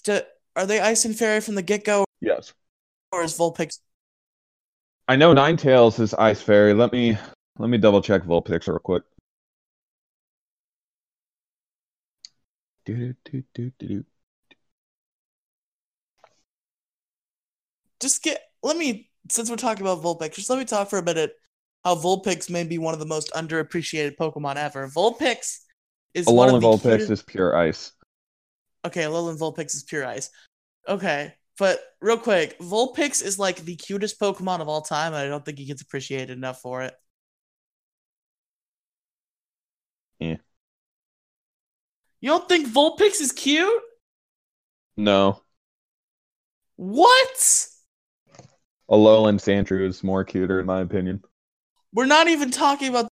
[0.04, 0.21] Do,
[0.56, 2.54] are they Ice and Fairy from the get go, Yes.
[3.12, 3.80] or is Vulpix
[5.08, 6.73] I know Ninetales is Ice Fairy.
[6.73, 7.17] Let me
[7.58, 9.04] let me double check Vulpix real quick.
[12.86, 14.04] Do-do-do-do-do-do.
[18.04, 21.04] just get let me since we're talking about Vulpix, just let me talk for a
[21.04, 21.34] minute
[21.84, 24.88] how Vulpix may be one of the most underappreciated Pokemon ever.
[24.88, 25.60] Vulpix
[26.13, 27.94] is one Alolan of the Vulpix cutest- is pure ice.
[28.86, 30.30] Okay, Alolan Vulpix is pure ice.
[30.88, 35.28] Okay, but real quick, Vulpix is like the cutest Pokemon of all time, and I
[35.28, 36.94] don't think he gets appreciated enough for it.
[40.20, 40.38] Yeah.
[42.23, 43.83] You don't think Vulpix is cute?
[44.95, 45.41] No.
[46.77, 47.67] What?
[48.89, 51.21] Alolan Sandshrew is more cuter in my opinion.
[51.91, 53.09] We're not even talking about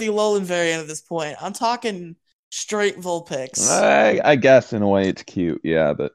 [0.00, 1.36] the Alolan variant at this point.
[1.40, 2.16] I'm talking
[2.50, 3.70] straight Vulpix.
[3.70, 6.10] I, I guess in a way it's cute, yeah, but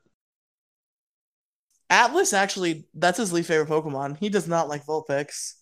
[1.89, 4.17] Atlas actually, that's his least favorite Pokemon.
[4.17, 5.53] He does not like Vulpix.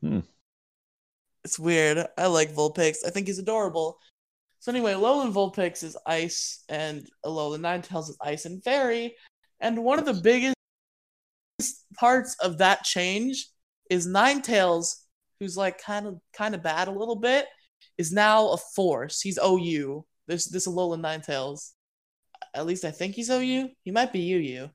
[0.00, 0.20] Hmm.
[1.46, 2.04] It's weird.
[2.18, 2.96] I like Vulpix.
[3.06, 4.00] I think he's adorable.
[4.58, 9.14] So anyway, Alolan Vulpix is Ice, and Alolan Ninetales is Ice and Fairy.
[9.60, 10.56] And one of the biggest
[11.94, 13.46] parts of that change
[13.88, 14.92] is Ninetales,
[15.38, 17.46] who's like kind of kind of bad a little bit,
[17.96, 19.20] is now a force.
[19.20, 20.04] He's OU.
[20.26, 21.70] This this Alolan Ninetales.
[22.54, 23.68] At least I think he's OU.
[23.84, 24.68] He might be UU.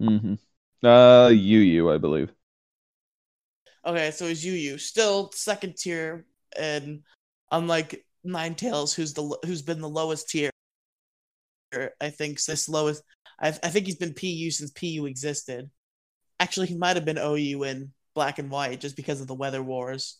[0.00, 0.86] Mm-hmm.
[0.86, 2.32] Uh, UU, I believe.
[3.84, 4.78] Okay, so he's UU.
[4.78, 6.24] Still second tier,
[6.56, 7.02] and
[7.50, 8.04] unlike
[8.56, 10.50] Tails, who's the who's been the lowest tier.
[12.00, 13.02] I think this lowest.
[13.40, 15.70] I I think he's been PU since PU existed.
[16.40, 19.62] Actually, he might have been OU in Black and White just because of the weather
[19.62, 20.18] wars,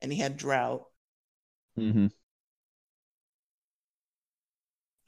[0.00, 0.84] and he had drought.
[1.78, 2.06] Mm-hmm.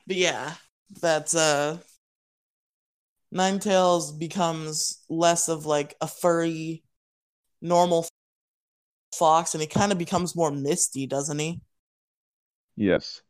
[0.07, 0.55] But yeah,
[1.01, 1.79] that's uh
[3.35, 6.83] Ninetales becomes less of like a furry
[7.61, 8.07] normal
[9.14, 11.61] fox and he kind of becomes more misty, doesn't he?
[12.77, 13.21] Yes.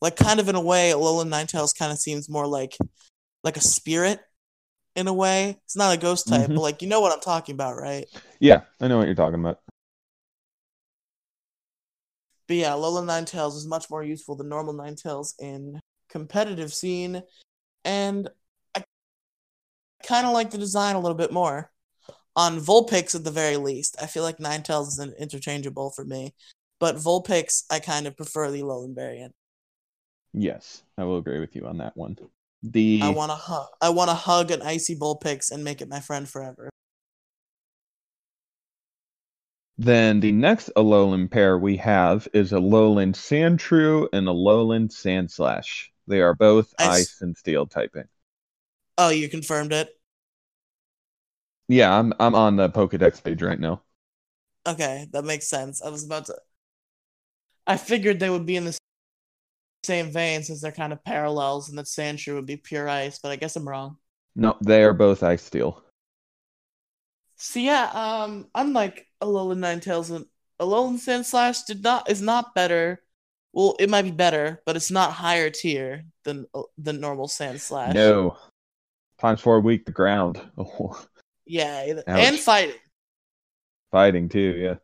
[0.00, 2.76] Like kind of in a way, Alolan Ninetales kind of seems more like
[3.44, 4.20] like a spirit
[4.96, 5.58] in a way.
[5.64, 6.54] It's not a ghost type, Mhm.
[6.56, 8.06] but like you know what I'm talking about, right?
[8.40, 9.60] Yeah, I know what you're talking about.
[12.48, 17.22] But yeah, Alolan Ninetales is much more useful than normal Ninetales in competitive scene,
[17.84, 18.28] and
[20.06, 21.70] kind of like the design a little bit more.
[22.34, 26.34] On Vulpix, at the very least, I feel like Ninetales is an- interchangeable for me,
[26.80, 29.34] but Vulpix, I kind of prefer the Alolan variant.
[30.32, 32.16] Yes, I will agree with you on that one.
[32.62, 33.66] The I want to hug.
[33.80, 36.70] I want to hug an icy Vulpix and make it my friend forever.
[39.78, 45.88] then the next Alolan pair we have is Alolan Sandshrew and Alolan Sandslash.
[46.06, 48.04] They are both I ice and steel typing.
[48.98, 49.88] Oh, you confirmed it.
[51.68, 53.82] Yeah, I'm I'm on the Pokedex page right now.
[54.66, 55.82] Okay, that makes sense.
[55.82, 56.36] I was about to.
[57.66, 58.76] I figured they would be in the
[59.84, 63.18] same vein since they're kind of parallels, and that Sandshrew would be pure ice.
[63.18, 63.96] But I guess I'm wrong.
[64.36, 65.82] No, they are both ice steel.
[67.36, 70.26] So yeah, um, unlike Alolan Ninetales and
[70.60, 73.02] Alolan Sandslash did not is not better.
[73.52, 76.46] Well, it might be better, but it's not higher tier than
[76.78, 77.94] than normal Sandslash.
[77.94, 78.36] No.
[79.22, 80.42] Times four week the ground.
[80.58, 81.00] Oh,
[81.46, 82.74] Yeah, and fighting.
[83.92, 84.74] fighting too, yeah.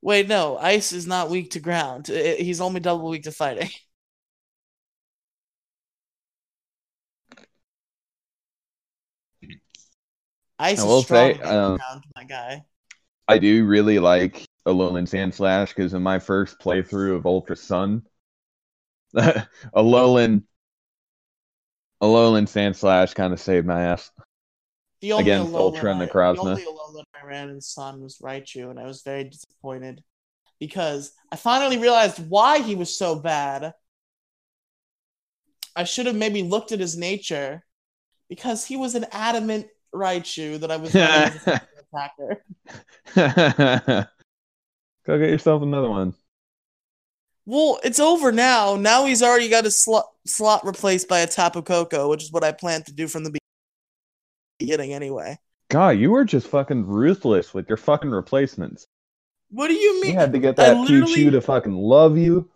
[0.00, 2.06] Wait, no, ice is not weak to ground.
[2.06, 3.70] He's only double weak to fighting.
[10.60, 12.64] Ice I is will strong say, um, ground, my guy.
[13.26, 18.06] I do really like Alolan Sandslash because in my first playthrough of Ultra Sun,
[19.16, 20.44] Alolan
[22.02, 24.10] Alolan Sandslash kind of saved my ass.
[25.00, 26.34] The only against Alolan Ultra and I- Necrozma.
[26.36, 30.02] The only Alolan I ran in Sun was Raichu, and I was very disappointed
[30.58, 33.72] because I finally realized why he was so bad.
[35.74, 37.64] I should have maybe looked at his nature
[38.28, 41.68] because he was an adamant Raichu that I was running as a second
[43.14, 44.08] attacker.
[45.06, 46.14] Go get yourself another one.
[47.44, 48.76] Well, it's over now.
[48.76, 52.44] Now he's already got his slot slot replaced by a Tapu Koko, which is what
[52.44, 53.36] I planned to do from the
[54.58, 55.38] beginning anyway.
[55.68, 58.86] God, you were just fucking ruthless with your fucking replacements.
[59.50, 60.12] What do you mean?
[60.12, 62.48] You had to get that literally- Pichu to fucking love you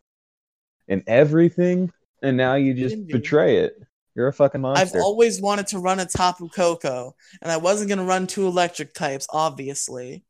[0.89, 3.83] and everything, and now you just betray it.
[4.15, 4.99] You're a fucking monster.
[4.99, 8.95] I've always wanted to run a Tapu Koko, and I wasn't gonna run two electric
[8.95, 10.25] types, obviously.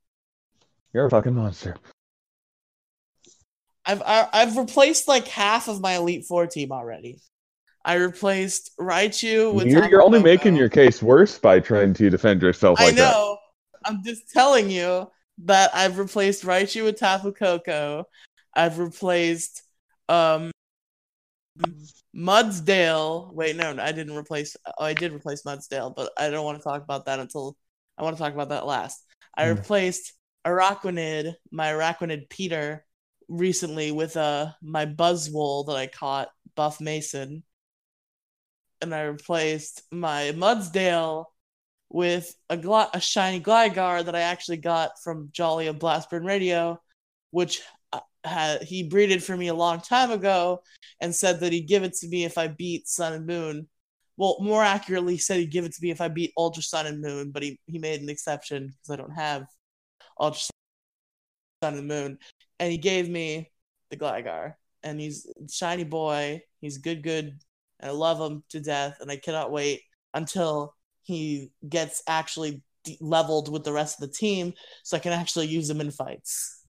[0.92, 1.76] You're a fucking monster.
[3.86, 7.20] I've I, I've replaced like half of my Elite Four team already.
[7.84, 9.68] I replaced Raichu with.
[9.68, 13.14] You're, you're only making your case worse by trying to defend yourself I like that.
[13.14, 13.38] know.
[13.84, 15.08] I'm just telling you
[15.44, 18.04] that I've replaced Raichu with Tapu Koko.
[18.54, 19.62] I've replaced
[20.08, 20.50] um
[22.14, 23.32] Mudsdale.
[23.32, 24.56] Wait, no, no, I didn't replace.
[24.78, 27.56] Oh, I did replace Mudsdale, but I don't want to talk about that until
[27.98, 29.04] I want to talk about that last.
[29.36, 29.54] I Hmm.
[29.54, 30.12] replaced
[30.46, 32.84] Araquanid, my Araquanid Peter,
[33.28, 37.42] recently with uh my Buzzwole that I caught, Buff Mason,
[38.80, 41.26] and I replaced my Mudsdale
[41.88, 46.80] with a gl- a shiny Gligar that I actually got from Jolly of Blastburn Radio,
[47.30, 47.62] which
[47.92, 50.62] uh, had he breeded for me a long time ago
[51.00, 53.68] and said that he'd give it to me if I beat Sun and Moon.
[54.16, 56.86] Well, more accurately, he said he'd give it to me if I beat Ultra Sun
[56.86, 59.46] and Moon, but he, he made an exception because I don't have
[60.18, 60.40] Ultra
[61.62, 62.18] Sun and Moon.
[62.58, 63.50] And he gave me
[63.90, 64.54] the Gligar.
[64.82, 66.42] And he's shiny boy.
[66.60, 67.38] He's good, good.
[67.80, 68.98] And I love him to death.
[69.00, 69.82] And I cannot wait
[70.14, 74.54] until he gets actually de- leveled with the rest of the team
[74.84, 76.62] so I can actually use him in fights.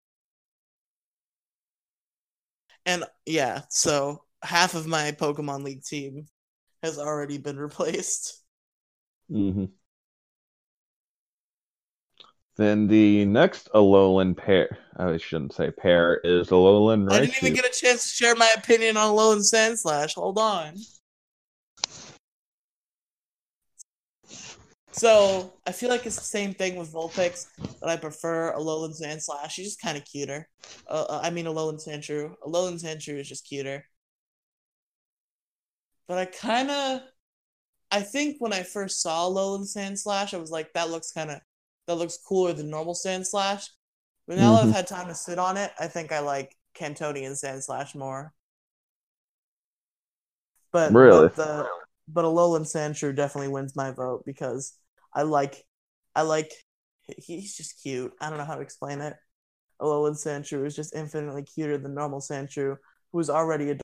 [2.85, 6.27] And yeah, so half of my Pokemon League team
[6.83, 8.43] has already been replaced.
[9.29, 9.77] hmm
[12.57, 17.11] Then the next Alolan pair, I shouldn't say pair, is Alolan Raichu.
[17.13, 20.15] I didn't even get a chance to share my opinion on Alolan Sandslash.
[20.15, 20.75] Hold on.
[24.91, 27.45] So I feel like it's the same thing with Vulpix,
[27.79, 29.51] but I prefer Alolan Sandslash.
[29.51, 30.49] She's just kind of cuter.
[30.89, 32.33] Uh, uh, I mean, Alolan Sandshrew.
[32.43, 33.85] Alolan Sandshrew is just cuter.
[36.07, 37.01] But I kind of,
[37.91, 41.41] I think when I first saw Alolan Sandslash, I was like, that looks kind of,
[41.87, 43.69] that looks cooler than normal Sandslash.
[44.27, 44.69] But now that Mhm.
[44.69, 48.33] I've had time to sit on it, I think I like Kantonian Sandslash more.
[50.71, 51.29] But Really?
[51.29, 51.67] but the
[52.07, 54.73] but Alolan Sandshrew definitely wins my vote because
[55.13, 55.65] I like
[56.15, 56.51] I like
[57.17, 58.13] he's just cute.
[58.19, 59.15] I don't know how to explain it.
[59.81, 62.77] Alolan Sandshrew is just infinitely cuter than normal Sandshrew,
[63.11, 63.79] who's already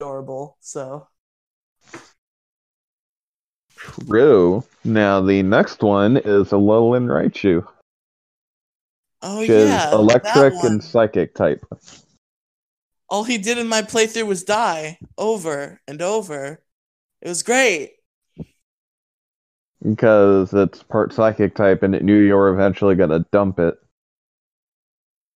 [0.00, 0.56] adorable.
[0.60, 1.08] So
[3.90, 4.64] True.
[4.84, 7.66] Now the next one is a Alolan Raichu,
[9.22, 11.64] oh which yeah, is electric and psychic type.
[13.08, 16.62] all he did in my playthrough was die over and over.
[17.20, 17.92] It was great.
[19.82, 23.74] Because it's part psychic type and it knew you were eventually gonna dump it.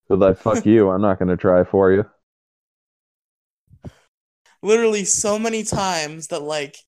[0.08, 2.04] So like fuck you, I'm not gonna try for you.
[4.62, 6.78] literally so many times that like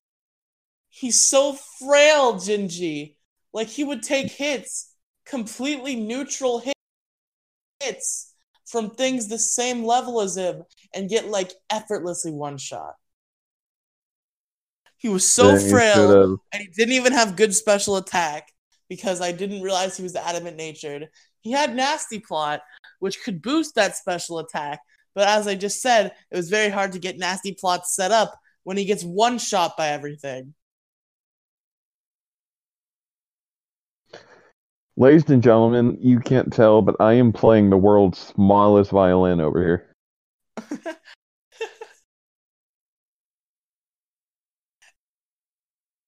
[0.97, 3.15] he's so frail, Gingy.
[3.53, 4.93] Like he would take hits,
[5.25, 6.73] completely neutral hit-
[7.79, 8.33] hits
[8.65, 12.95] from things the same level as him and get like effortlessly one shot.
[14.97, 18.51] He was so you frail and he didn't even have good special attack
[18.89, 21.09] because I didn't realize he was adamant natured.
[21.41, 22.61] He had nasty plot,
[22.99, 24.79] which could boost that special attack,
[25.13, 28.37] but as I just said, it was very hard to get nasty plots set up
[28.63, 30.55] when he gets one shot by everything.
[34.99, 39.63] Ladies and gentlemen, you can't tell, but I am playing the world's smallest violin over
[39.63, 39.95] here.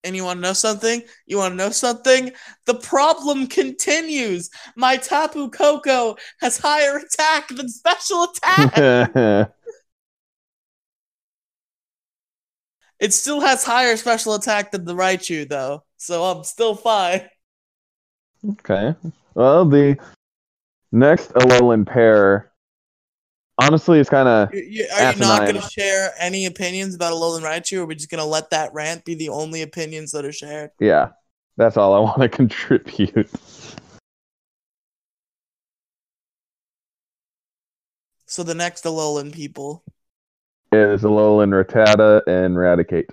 [0.05, 1.03] And you want to know something?
[1.25, 2.31] You want to know something?
[2.65, 4.49] The problem continues.
[4.77, 8.77] My Tapu Koko has higher attack than special attack.
[13.01, 15.83] it still has higher special attack than the Raichu, though.
[15.97, 17.29] So I'm still fine.
[18.47, 18.95] Okay.
[19.33, 19.97] Well, the
[20.91, 22.51] next Alolan pair,
[23.57, 27.79] honestly, is kind of are you not going to share any opinions about Alolan Raichu,
[27.79, 30.31] or are we just going to let that rant be the only opinions that are
[30.31, 30.71] shared?
[30.79, 31.09] yeah.
[31.59, 33.29] That's all I want to contribute.
[38.25, 39.83] So the next Alolan people.
[40.71, 43.09] Is Alolan Rattata and Raticate.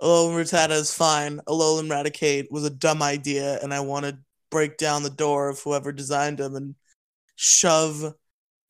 [0.00, 1.40] Alolan Rattata is fine.
[1.48, 4.18] Alolan Raticate was a dumb idea, and I want to
[4.50, 6.74] break down the door of whoever designed him and
[7.36, 8.14] shove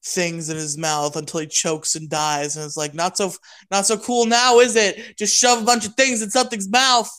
[0.04, 2.56] things in his mouth until he chokes and dies.
[2.56, 3.32] And it's like not so
[3.70, 5.16] not so cool now, is it?
[5.18, 7.10] Just shove a bunch of things in something's mouth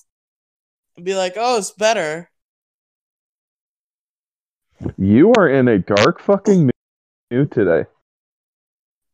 [0.96, 2.30] and be like, oh, it's better.
[4.98, 6.70] You are in a dark fucking
[7.32, 7.86] mood today.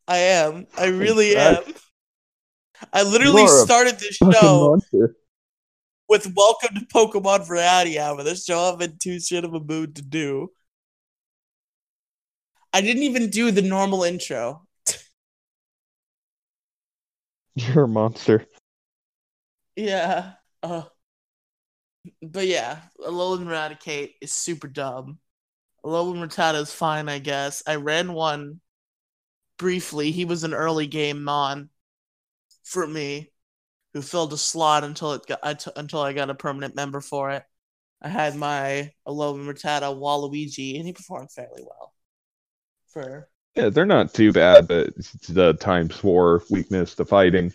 [0.08, 0.66] I am.
[0.78, 1.62] I really am.
[2.92, 5.16] I literally You are a started this show monster.
[6.08, 9.96] with "Welcome to Pokemon Variety Hour." This show I'm in too shit of a mood
[9.96, 10.50] to do.
[12.72, 14.66] I didn't even do the normal intro.
[17.54, 18.44] You're a monster.
[19.76, 20.32] Yeah.
[20.62, 20.82] Uh,
[22.22, 25.18] but yeah, Alolan Raticate is super dumb.
[25.84, 27.62] Alolan Rattata is fine, I guess.
[27.66, 28.60] I ran one
[29.58, 30.10] briefly.
[30.10, 31.70] He was an early game mon
[32.66, 33.32] for me,
[33.94, 37.00] who filled a slot until it got I t- until I got a permanent member
[37.02, 37.44] for it.
[38.02, 41.94] I had my Alolan Rattata Waluigi, and he performed fairly well.
[42.88, 44.94] For Yeah, they're not too bad, but
[45.28, 47.52] the times four weakness to fighting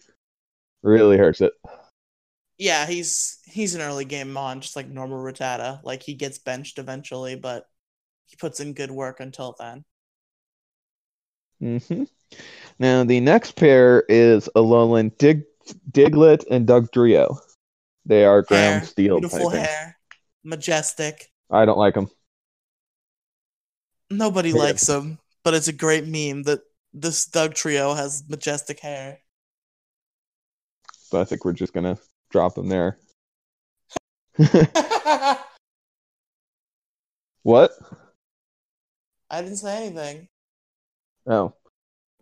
[0.84, 1.53] really hurts it.
[2.57, 5.82] yeah, he's he's an early game mon, just like normal Rattata.
[5.84, 7.66] Like he gets benched eventually, but
[8.28, 9.86] he puts in good work until then.
[11.62, 12.03] Mm hmm
[12.82, 15.43] Now the next pair is Alolan Dig-
[15.91, 17.38] Diglett and Dugtrio.
[18.07, 19.99] They are ground Hair, steel beautiful hair,
[20.43, 21.32] majestic.
[21.51, 22.09] I don't like them.
[24.09, 26.61] Nobody likes them, but it's a great meme that
[26.91, 29.19] this Dugtrio has majestic hair.
[31.03, 31.99] So I think we're just gonna
[32.32, 32.97] drop them there.
[37.43, 37.71] What?
[39.32, 40.27] I didn't say anything.
[41.25, 41.53] Oh.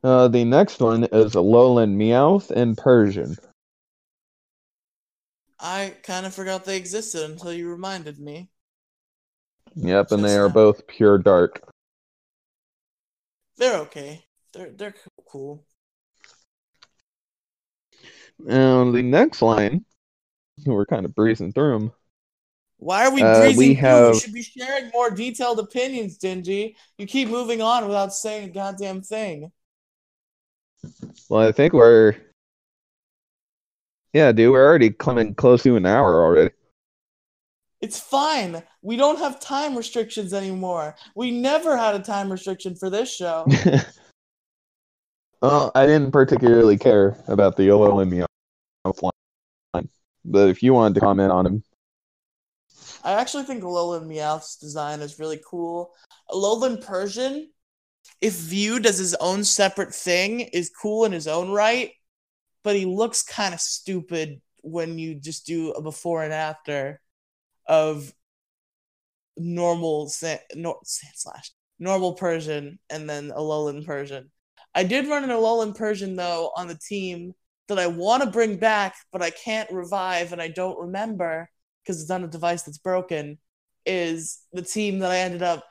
[0.04, 3.36] Uh, the next one is Alolan Meowth and Persian.
[5.60, 8.50] I kind of forgot they existed until you reminded me.
[9.76, 11.62] Yep, and they are both pure dark.
[13.58, 14.26] They're okay.
[14.54, 14.96] They're they're
[15.30, 15.66] cool.
[18.48, 19.84] And the next line,
[20.66, 21.92] we're kind of breezing through them.
[22.78, 23.76] Why are we Uh, breezing we through?
[23.82, 26.78] have- We should be sharing more detailed opinions, Dingy.
[26.98, 29.52] You keep moving on without saying a goddamn thing.
[31.30, 32.16] Well, I think we're.
[34.14, 36.52] Yeah, dude, we're already coming close to an hour already.
[37.82, 38.64] It's fine.
[38.82, 40.96] We don't have time restrictions anymore.
[41.16, 43.46] We never had a time restriction for this show.
[45.42, 48.26] well, I didn't particularly care about the Alolan
[48.86, 49.02] Meowth
[49.74, 49.90] line,
[50.26, 51.64] but if you wanted to comment on him,
[53.04, 55.94] I actually think Alolan Meowth's design is really cool.
[56.30, 57.50] Alolan Persian,
[58.22, 61.92] if viewed as his own separate thing, is cool in his own right,
[62.64, 67.00] but he looks kind of stupid when you just do a before and after
[67.66, 68.12] of
[69.38, 70.12] normal
[70.56, 74.32] nor- slash normal Persian and then Alolan Persian.
[74.76, 77.34] I did run an Alolan Persian though on the team
[77.70, 81.50] that I want to bring back, but I can't revive and I don't remember
[81.84, 83.38] because it's on a device that's broken,
[83.86, 85.64] is the team that I ended up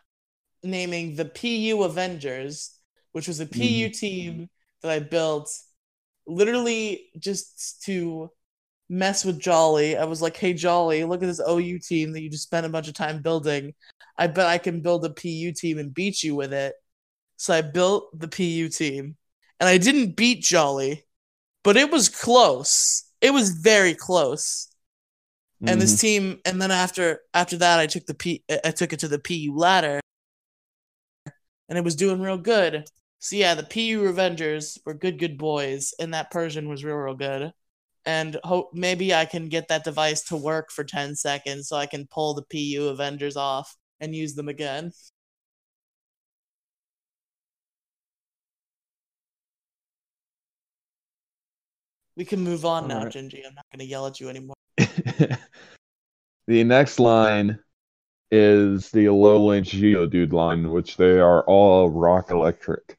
[0.63, 2.75] naming the PU Avengers,
[3.13, 4.49] which was a PU team
[4.83, 5.51] that I built
[6.27, 8.31] literally just to
[8.89, 9.97] mess with Jolly.
[9.97, 12.71] I was like, hey, Jolly, look at this OU team that you just spent a
[12.71, 13.75] bunch of time building.
[14.17, 16.75] I bet I can build a PU team and beat you with it.
[17.37, 19.17] So I built the PU team.
[19.61, 21.05] And I didn't beat Jolly,
[21.65, 23.05] but it was close.
[23.21, 24.69] It was very close
[25.61, 25.81] and Mm-hmm.
[25.81, 29.09] this team and then after after that i took the p i took it to
[29.09, 29.99] the pu ladder
[31.69, 32.85] and it was doing real good.
[33.21, 37.15] So yeah the pu revengers were good good boys and that persian was real real
[37.15, 37.53] good.
[38.07, 41.87] And hope maybe i can get that device to work for 10 seconds so i
[41.87, 44.93] can pull the pu avengers off and use them again.
[52.17, 53.15] We can move on now Alright.
[53.15, 54.57] gingy i'm not going to yell at you anymore.
[56.49, 57.59] The next line
[58.31, 62.99] is the Alolan Geodude line, which they are all rock electric.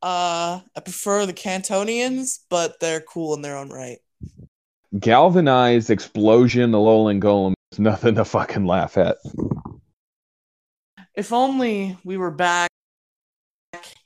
[0.00, 3.98] Uh, I prefer the Kantonians, but they're cool in their own right.
[4.98, 9.18] Galvanized Explosion the Alolan Golem is nothing to fucking laugh at.
[11.14, 12.70] If only we were back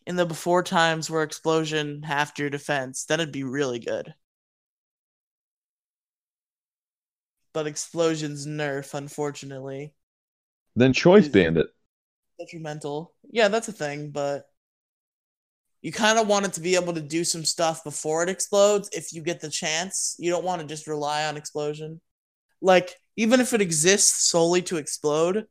[0.07, 4.15] in the before times where explosion halved your defense, then it'd be really good.
[7.55, 9.95] But explosions nerf, unfortunately,
[10.77, 11.67] Then Choice Bandit.
[12.39, 13.15] detrimental.
[13.31, 14.47] Yeah, that's a thing, but
[15.83, 18.89] you kind of want it to be able to do some stuff before it explodes
[18.93, 20.15] if you get the chance.
[20.19, 22.01] You don't want to just rely on explosion.
[22.61, 25.47] Like, even if it exists solely to explode,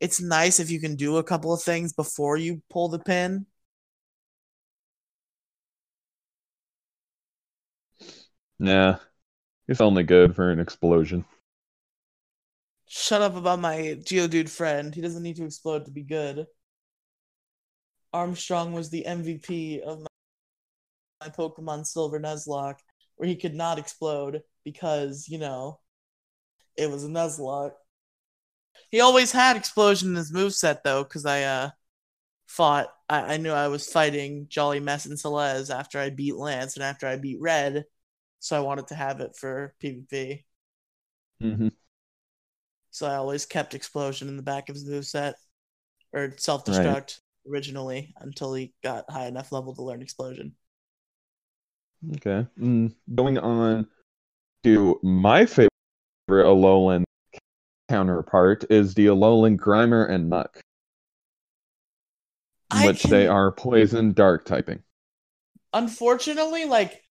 [0.00, 3.46] it's nice if you can do a couple of things before you pull the pin.
[8.60, 8.98] Nah,
[9.68, 11.24] it's only good for an explosion.
[12.88, 14.92] Shut up about my Geodude friend.
[14.92, 16.46] He doesn't need to explode to be good.
[18.12, 22.80] Armstrong was the MVP of my, Pokemon Silver Nuzlocke,
[23.16, 25.80] where he could not explode because, you know,
[26.76, 27.74] it was a Nuzlocke.
[28.90, 31.70] He always had explosion in his moveset though, because I uh
[32.48, 36.76] fought I, I knew I was fighting Jolly Mess and Celeste after I beat Lance
[36.76, 37.86] and after I beat Red.
[38.40, 40.44] So I wanted to have it for PvP.
[41.40, 41.68] hmm
[42.90, 45.34] So I always kept explosion in the back of his moveset.
[46.12, 50.54] Or self destruct originally until he got high enough level to learn explosion.
[52.16, 52.46] Okay.
[52.58, 53.86] Mm, going on
[54.64, 55.68] to my favorite
[56.30, 57.04] Alolan
[57.88, 60.60] counterpart is the Alolan Grimer and Muck,
[62.70, 64.82] I which they are poison dark typing.
[65.72, 67.02] Unfortunately, like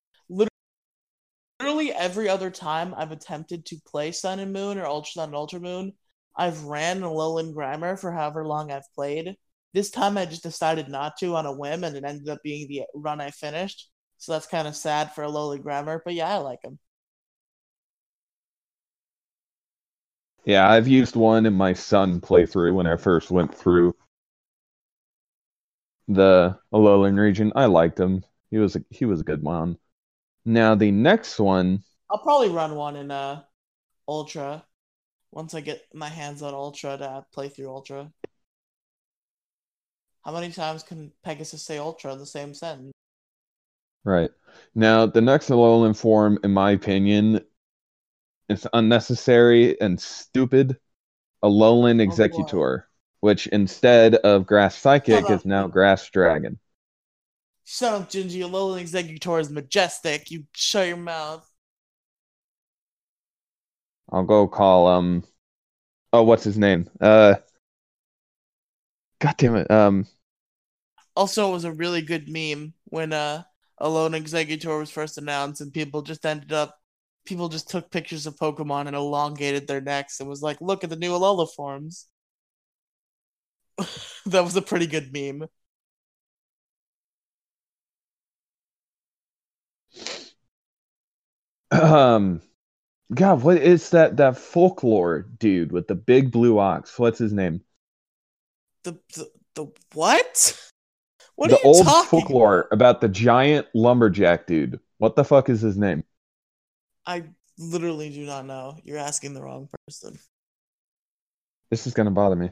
[1.67, 5.35] literally every other time I've attempted to play Sun and Moon or Ultra Sun and
[5.35, 5.91] Ultra Moon,
[6.33, 9.35] I've ran Alolan Grimer for however long I've played.
[9.73, 12.69] This time I just decided not to on a whim and it ended up being
[12.69, 13.89] the run I finished.
[14.17, 16.79] So that's kind of sad for Alolan Grimer, but yeah, I like him.
[20.45, 23.93] Yeah, I've used one in my Sun playthrough when I first went through
[26.07, 27.51] the Alolan region.
[27.57, 28.23] I liked him.
[28.51, 29.77] He was a, he was a good one.
[30.47, 33.43] Now the next one, I'll probably run one in uh
[34.07, 34.63] Ultra
[35.29, 38.09] once I get my hands on Ultra to play through Ultra.
[40.23, 42.93] How many times can Pegasus say Ultra in the same sentence?
[44.05, 44.29] right?
[44.73, 47.41] Now the next Alolan form, in my opinion,
[48.47, 50.77] is unnecessary and stupid.
[51.43, 52.05] Alolan boy.
[52.05, 52.83] Exeggutor,
[53.19, 56.57] which instead of Grass Psychic is now Grass Dragon.
[57.69, 58.39] Shut up, Gingy.
[58.39, 60.31] Alolan Exeggutor is majestic.
[60.31, 61.45] You shut your mouth.
[64.09, 65.25] I'll go call um
[66.13, 66.89] oh what's his name?
[67.01, 67.35] Uh
[69.19, 69.69] God damn it.
[69.69, 70.07] Um
[71.17, 73.43] Also, it was a really good meme when uh
[73.81, 76.79] Alolan Exeggutor was first announced, and people just ended up.
[77.25, 80.89] People just took pictures of Pokemon and elongated their necks and was like, "Look at
[80.89, 82.07] the new Alola forms."
[84.25, 85.49] that was a pretty good meme.
[91.71, 92.41] Um
[93.13, 96.97] God, what is that that folklore dude with the big blue ox?
[96.99, 97.61] What's his name?
[98.83, 100.61] The the, the what?
[101.35, 104.79] What the are you old folklore about the giant lumberjack dude.
[104.97, 106.03] What the fuck is his name?
[107.05, 107.25] I
[107.57, 108.77] literally do not know.
[108.83, 110.19] You're asking the wrong person.
[111.69, 112.51] This is gonna bother me.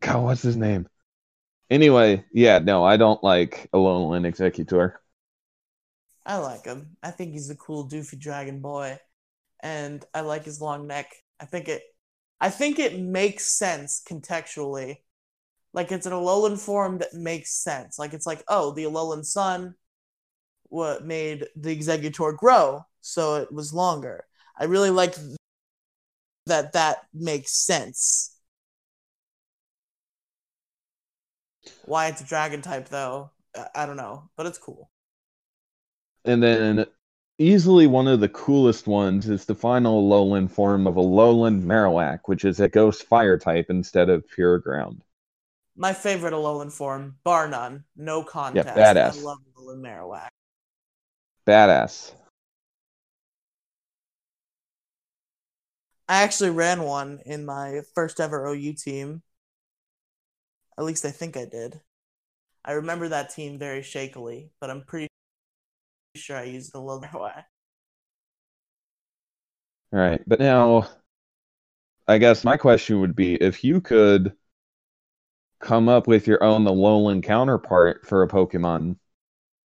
[0.00, 0.88] God, what's his name?
[1.70, 4.94] Anyway, yeah, no, I don't like a Alolan Exeggutor.
[6.26, 6.96] I like him.
[7.02, 8.98] I think he's a cool doofy dragon boy,
[9.62, 11.14] and I like his long neck.
[11.38, 11.82] I think it,
[12.40, 14.98] I think it makes sense contextually.
[15.72, 17.98] Like it's an Alolan form that makes sense.
[17.98, 19.74] Like it's like, oh, the Alolan sun,
[20.64, 24.24] what made the Exeggutor grow, so it was longer.
[24.58, 25.14] I really like
[26.46, 26.72] that.
[26.72, 28.36] That makes sense.
[31.84, 33.30] Why it's a dragon type though,
[33.74, 34.90] I- don't know, but it's cool.
[36.24, 36.86] And then
[37.38, 42.20] easily one of the coolest ones is the final Alolan form of a Alolan Marowak,
[42.26, 45.02] which is a ghost fire type instead of pure ground.
[45.76, 48.66] My favorite Alolan form, bar none, no contest.
[48.66, 49.18] Yeah, badass.
[49.18, 50.28] I love Alolan Marowak.
[51.46, 52.12] Badass.
[56.08, 59.22] I actually ran one in my first ever OU team.
[60.80, 61.78] At least I think I did.
[62.64, 65.08] I remember that team very shakily, but I'm pretty
[66.16, 67.44] sure I used the Alolan Marowak.
[69.92, 70.88] All right, but now
[72.08, 74.32] I guess my question would be if you could
[75.58, 78.96] come up with your own the Alolan counterpart for a Pokemon,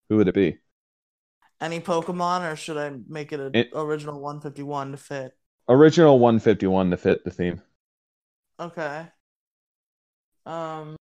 [0.09, 0.57] who would it be?
[1.61, 5.37] Any Pokemon, or should I make it an It- original 151 to fit?
[5.69, 7.61] Original 151 to fit the theme.
[8.59, 9.09] Okay.
[10.47, 10.97] Um,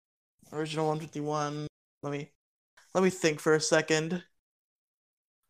[0.52, 1.68] original 151.
[2.04, 2.30] Let me
[2.94, 4.24] let me think for a second.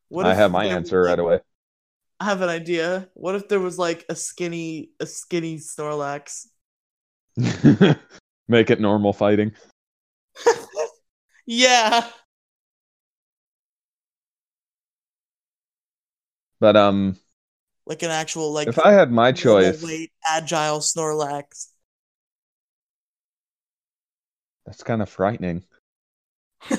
[0.10, 1.40] What I have my answer right away.
[2.20, 3.10] I have an idea.
[3.14, 6.48] What if there was like a skinny, a skinny Snorlax?
[8.48, 9.54] Make it normal fighting.
[11.46, 12.08] yeah.
[16.60, 17.18] But um
[17.88, 21.71] Like an actual like if I had my choice, weight, agile Snorlax.
[24.72, 25.66] That's kind of frightening.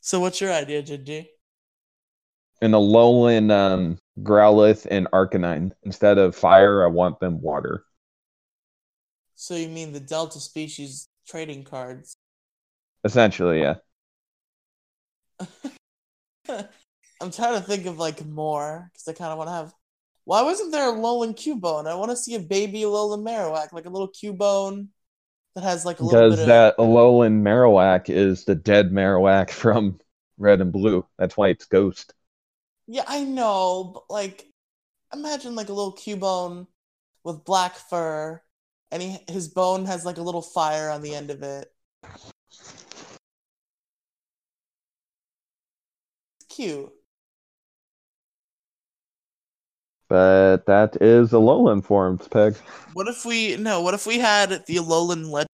[0.00, 1.28] so what's your idea, Gingy?
[2.60, 5.70] An Alolan um Growlithe and Arcanine.
[5.84, 7.84] Instead of fire, I want them water.
[9.36, 12.16] So you mean the Delta species trading cards?
[13.04, 13.76] Essentially, yeah.
[17.20, 19.72] I'm trying to think of like more because I kind of want to have.
[20.26, 21.86] Why wasn't there a Alolan Cubone?
[21.86, 24.88] I want to see a baby Alolan Marowak, like a little Cubone
[25.54, 26.46] that has like a little Because bit of.
[26.48, 30.00] that Alolan Marowak is the dead Marowak from
[30.36, 31.06] Red and Blue.
[31.16, 32.12] That's why it's Ghost.
[32.88, 34.50] Yeah, I know, but like,
[35.12, 36.66] imagine like a little Cubone
[37.24, 38.42] with black fur,
[38.90, 41.72] and he his bone has like a little fire on the end of it.
[46.40, 46.95] It's cute.
[50.08, 52.54] But that is a Alolan forms, Peg.
[52.92, 53.82] What if we no?
[53.82, 55.46] What if we had the Alolan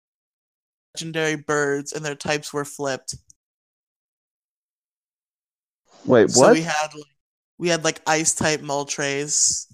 [0.94, 3.14] legendary birds and their types were flipped?
[6.04, 6.34] Wait, what?
[6.34, 7.04] So we had like,
[7.58, 9.72] we had like ice type Moltres,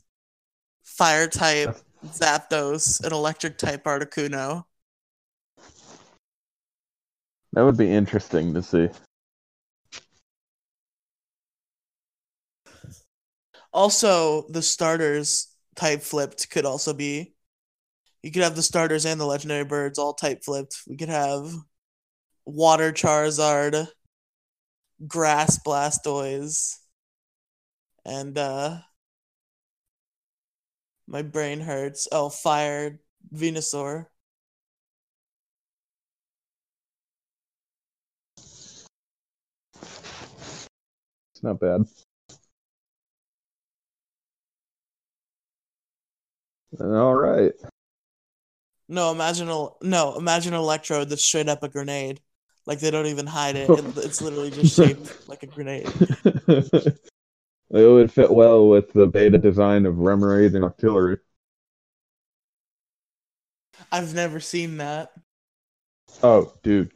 [0.84, 1.76] fire type
[2.06, 4.64] Zapdos, and electric type Articuno.
[7.54, 8.90] That would be interesting to see.
[13.72, 17.34] Also, the starters type flipped could also be.
[18.22, 20.82] You could have the starters and the legendary birds all type flipped.
[20.88, 21.52] We could have
[22.44, 23.88] water Charizard,
[25.06, 26.76] grass Blastoise,
[28.04, 28.78] and uh
[31.06, 32.06] my brain hurts.
[32.12, 33.00] Oh, fire
[33.34, 34.06] Venusaur.
[41.32, 41.84] It's not bad.
[46.80, 47.52] All right.
[48.88, 52.20] No, imagine a no, imagine an electrode that's straight up a grenade.
[52.66, 53.70] Like they don't even hide it.
[53.70, 55.86] it it's literally just shaped like a grenade.
[56.48, 57.00] it
[57.70, 61.18] would fit well with the beta design of Remoraid and Octillery.
[63.92, 65.12] I've never seen that.
[66.22, 66.92] Oh, dude.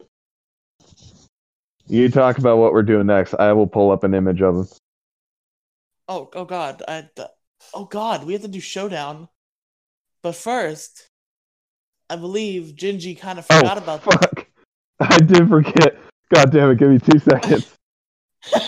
[1.86, 3.34] You talk about what we're doing next.
[3.34, 4.66] I will pull up an image of him.
[6.08, 6.82] Oh, oh God!
[6.86, 7.08] I,
[7.74, 8.24] oh God!
[8.24, 9.28] We have to do showdown.
[10.22, 11.08] But first,
[12.08, 14.34] I believe Gingy kind of oh, forgot oh, about fuck.
[14.34, 14.46] that.
[15.00, 15.96] I did forget.
[16.32, 16.78] God damn it!
[16.78, 17.74] Give me two seconds.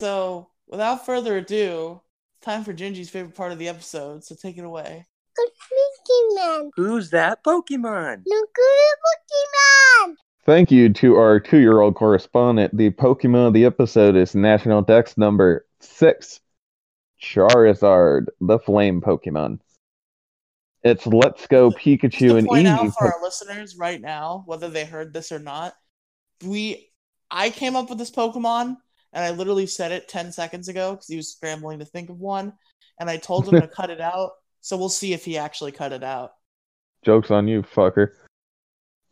[0.00, 2.00] so, without further ado,
[2.32, 4.24] it's time for Gingy's favorite part of the episode.
[4.24, 5.06] So take it away.
[5.38, 6.70] Pokemon.
[6.76, 8.22] Who's that Pokemon?
[8.26, 10.14] Look at Pokemon.
[10.44, 12.76] Thank you to our two-year-old correspondent.
[12.76, 16.40] The Pokemon of the episode is National Dex number six,
[17.22, 19.60] Charizard, the Flame Pokemon.
[20.82, 22.86] It's Let's Go Pikachu and point Eevee.
[22.86, 25.74] Out for our listeners right now, whether they heard this or not,
[26.44, 26.90] we
[27.30, 28.76] I came up with this Pokemon
[29.12, 32.18] and I literally said it ten seconds ago because he was scrambling to think of
[32.18, 32.52] one,
[32.98, 34.32] and I told him to cut it out.
[34.60, 36.32] So we'll see if he actually cut it out.
[37.04, 38.12] Joke's on you, fucker.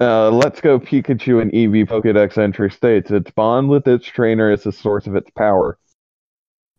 [0.01, 4.63] Uh, Let's Go Pikachu and Eevee Pokedex entry states its bond with its trainer is
[4.63, 5.79] the source of its power.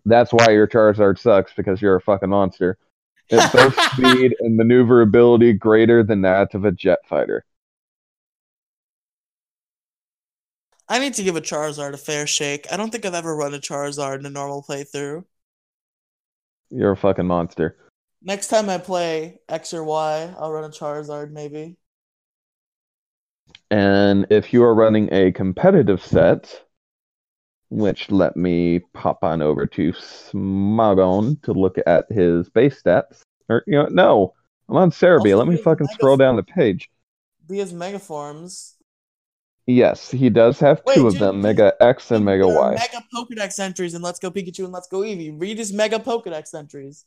[0.05, 2.77] That's why your Charizard sucks because you're a fucking monster.
[3.29, 7.45] It boasts speed and maneuverability greater than that of a jet fighter.
[10.89, 12.67] I need to give a Charizard a fair shake.
[12.71, 15.23] I don't think I've ever run a Charizard in a normal playthrough.
[16.69, 17.77] You're a fucking monster.
[18.21, 21.77] Next time I play X or Y, I'll run a Charizard maybe.
[23.69, 26.61] And if you are running a competitive set,
[27.71, 33.21] which let me pop on over to Smogon to look at his base stats.
[33.49, 34.33] Or you know, no,
[34.69, 35.35] I'm on Serebii.
[35.35, 36.91] Let me fucking scroll down the page.
[37.49, 38.73] He has Megaforms.
[39.67, 42.71] Yes, he does have Wait, two of them, Mega X and Mega Y.
[42.71, 45.39] Mega Pokedex entries and Let's Go Pikachu and Let's Go Eevee.
[45.39, 47.05] Read his Mega Pokedex entries.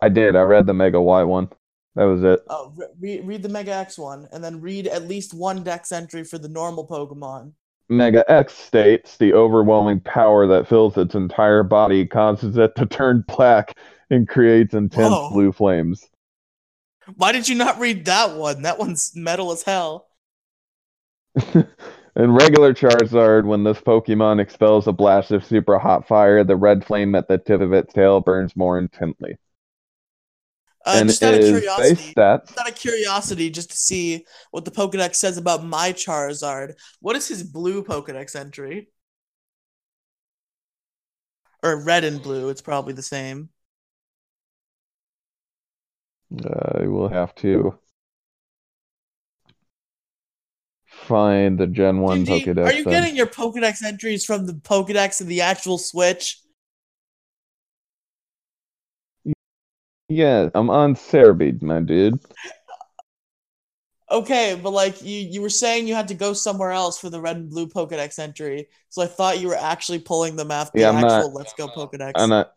[0.00, 0.36] I did.
[0.36, 1.50] I read the Mega Y one.
[1.96, 2.40] That was it.
[2.48, 6.24] Oh, re- read the Mega X one, and then read at least one Dex entry
[6.24, 7.52] for the normal Pokemon.
[7.92, 13.24] Mega X states the overwhelming power that fills its entire body causes it to turn
[13.28, 13.76] black
[14.10, 15.30] and creates intense Whoa.
[15.30, 16.08] blue flames.
[17.16, 18.62] Why did you not read that one?
[18.62, 20.08] That one's metal as hell.
[22.14, 26.84] In regular Charizard, when this Pokemon expels a blast of super hot fire, the red
[26.84, 29.38] flame at the tip of its tail burns more intently.
[30.84, 34.70] Uh, and just out of curiosity, just out of curiosity, just to see what the
[34.70, 36.74] Pokedex says about my Charizard.
[37.00, 38.88] What is his blue Pokedex entry?
[41.62, 42.48] Or red and blue?
[42.48, 43.50] It's probably the same.
[46.44, 47.78] I will have to
[50.86, 52.66] find the Gen 1 Gigi, Pokedex.
[52.66, 52.92] Are you then.
[52.92, 56.41] getting your Pokedex entries from the Pokedex of the actual Switch?
[60.12, 62.20] Yeah, I'm on Serebii, my dude.
[64.10, 67.18] Okay, but like you, you were saying you had to go somewhere else for the
[67.18, 70.92] red and blue Pokedex entry, so I thought you were actually pulling them after Yeah,
[70.92, 72.12] the I'm actual not- Let's Go Pokedex.
[72.16, 72.52] I'm not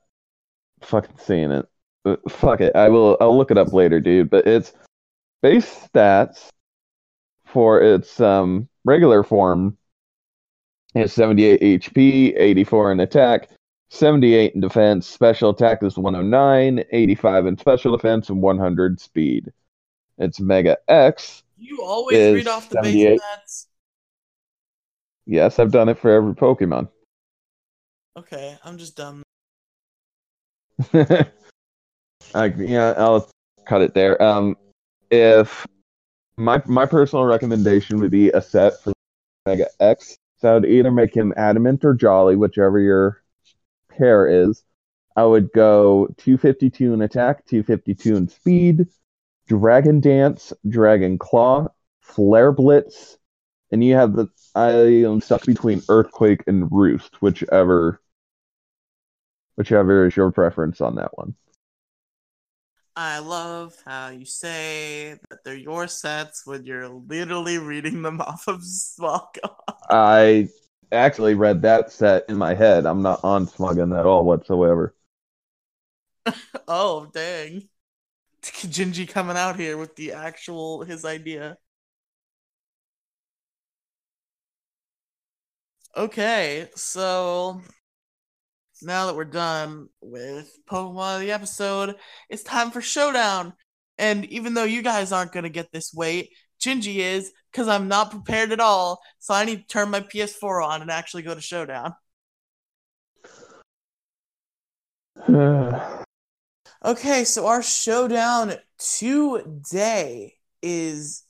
[0.82, 1.66] fucking seeing it.
[2.04, 2.76] Uh, Fuck it.
[2.76, 3.16] I will.
[3.22, 4.30] I'll look it up later, dude.
[4.30, 4.74] But it's
[5.42, 6.50] base stats
[7.46, 9.78] for its um regular form
[10.94, 13.50] is 78 HP, 84 in attack,
[13.96, 15.08] 78 in defense.
[15.08, 19.52] Special attack is 109, 85 in special defense, and 100 speed.
[20.18, 21.44] It's Mega X.
[21.58, 23.66] you always read off the base stats.
[25.26, 26.90] Yes, I've done it for every Pokemon.
[28.18, 29.24] Okay, I'm just dumb.
[30.94, 33.30] I, yeah, I'll
[33.66, 34.22] cut it there.
[34.22, 34.56] Um,
[35.10, 35.66] if
[36.38, 38.94] my my personal recommendation would be a set for
[39.46, 43.24] Mega X, so I would either make him Adamant or Jolly, whichever your
[43.98, 44.64] pair is.
[45.16, 48.88] I would go 252 in attack, 252 in speed,
[49.48, 51.68] Dragon Dance, Dragon Claw,
[52.02, 53.18] Flare Blitz,
[53.72, 54.72] and you have the I
[55.06, 58.02] am stuck between Earthquake and Roost, whichever
[59.56, 61.36] whichever is your preference on that one.
[62.98, 68.48] I love how you say that they're your sets when you're literally reading them off
[68.48, 69.56] of Smallco.
[69.90, 70.48] I
[70.96, 72.86] actually read that set in my head.
[72.86, 74.96] I'm not on Smuggin at all whatsoever.
[76.68, 77.70] oh dang,
[78.42, 81.58] Gingy coming out here with the actual his idea.
[85.98, 87.62] Okay, so
[88.82, 91.96] now that we're done with Pokemon of the episode,
[92.30, 93.54] it's time for Showdown.
[93.98, 96.32] And even though you guys aren't going to get this weight,
[96.62, 99.02] Gingy is because I'm not prepared at all.
[99.20, 101.96] So I need to turn my PS4 on and actually go to Showdown.
[106.84, 111.24] Okay, so our Showdown today is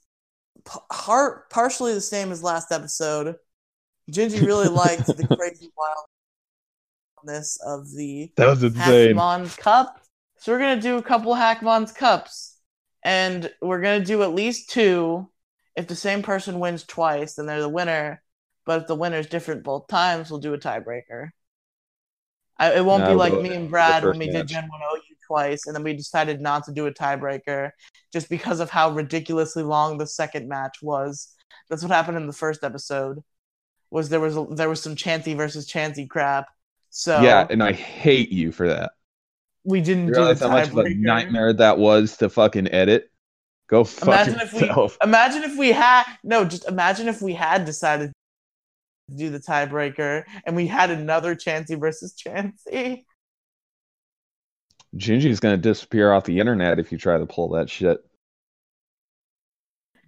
[0.65, 3.35] p- har- partially the same as last episode.
[4.11, 5.71] Gingy really liked the crazy
[7.23, 9.15] wildness of the that was insane.
[9.15, 10.01] Hackmons Cup.
[10.39, 12.57] So we're gonna do a couple Hackmons Cups,
[13.01, 15.29] and we're gonna do at least two.
[15.75, 18.21] If the same person wins twice, then they're the winner.
[18.65, 21.29] But if the winner is different both times, we'll do a tiebreaker.
[22.57, 24.47] I, it won't No, be like me and Brad when we did.
[24.47, 27.71] Gen 1 OU twice, and then we decided not to do a tiebreaker
[28.13, 31.33] just because of how ridiculously long the second match was.
[31.69, 33.19] That's what happened in the first episode.
[33.91, 36.47] Was there was there was some Chansey versus Chansey crap.
[36.91, 38.91] So Yeah, and I hate you for that.
[39.63, 43.11] we didn't You do the how much of a nightmare that was to fucking edit?
[43.67, 44.97] Go fuck Imagine if we yourself.
[45.03, 48.11] imagine if we had no, just imagine if we had decided
[49.09, 53.03] to do the tiebreaker and we had another Chansey versus Chansey.
[54.95, 57.99] Gingy's gonna disappear off the internet if you try to pull that shit.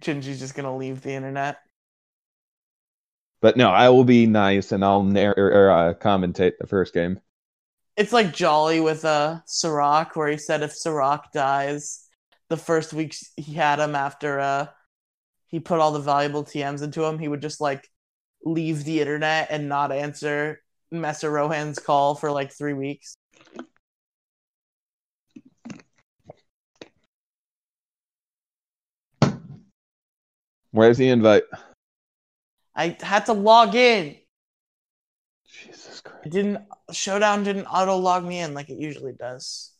[0.00, 1.58] Gingy's just gonna leave the internet.
[3.40, 7.20] But no, I will be nice and I'll narr- or, uh, commentate the first game.
[7.96, 12.07] It's like Jolly with uh Jirachi, where he said if Jirachi dies,
[12.48, 14.66] the first weeks he had him after uh
[15.48, 17.88] he put all the valuable TMs into him, he would just like
[18.44, 23.16] leave the internet and not answer Messer Rohan's call for like three weeks.
[30.70, 31.44] Where's the invite?
[32.74, 34.16] I had to log in.
[35.50, 36.30] Jesus It Christ.
[36.30, 36.58] didn't
[36.92, 39.72] Showdown didn't auto log me in like it usually does.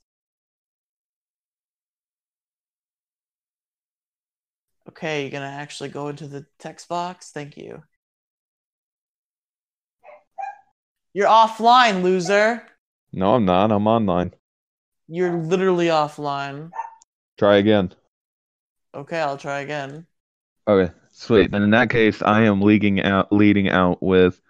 [4.89, 7.31] Okay, you're gonna actually go into the text box.
[7.31, 7.83] Thank you.
[11.13, 12.63] You're offline, loser.
[13.13, 13.71] No, I'm not.
[13.71, 14.35] I'm online.
[15.09, 16.71] You're literally offline.
[17.39, 17.93] Try again.
[18.95, 20.07] Okay, I'll try again.
[20.67, 21.51] Okay, sweet.
[21.53, 24.41] And in that case, I am leading out, leading out with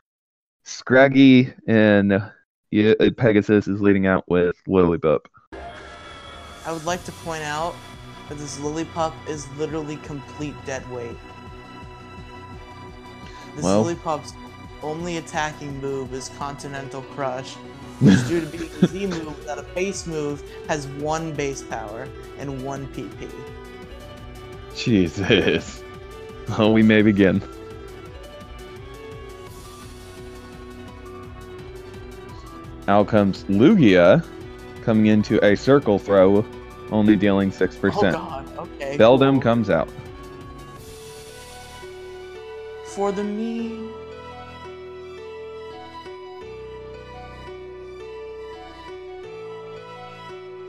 [0.65, 2.31] Scraggy, and uh,
[3.17, 5.21] Pegasus is leading out with Lillipup.
[6.67, 7.75] I would like to point out
[8.29, 11.17] that this Lillipup is literally complete dead weight.
[13.57, 14.33] This Well- Lillipup's
[14.83, 17.55] only attacking move is Continental Crush,
[18.01, 22.07] which due to being a Z move that a base move has one base power
[22.39, 23.29] and one PP.
[24.77, 25.83] Jesus.
[26.57, 27.43] Oh, we may begin.
[32.87, 34.25] Out comes Lugia,
[34.83, 36.43] coming into a circle throw,
[36.91, 37.93] only dealing 6%.
[37.95, 38.97] Oh god, okay.
[38.97, 39.41] Beldum cool.
[39.41, 39.89] comes out.
[42.85, 43.89] For the me.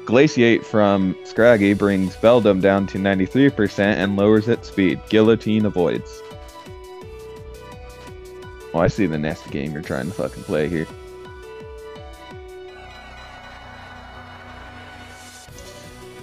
[0.06, 5.00] Glaciate from Scraggy brings Beldum down to 93% and lowers its speed.
[5.10, 6.24] Guillotine avoids.
[8.74, 10.88] Oh, I see the nasty game you're trying to fucking play here.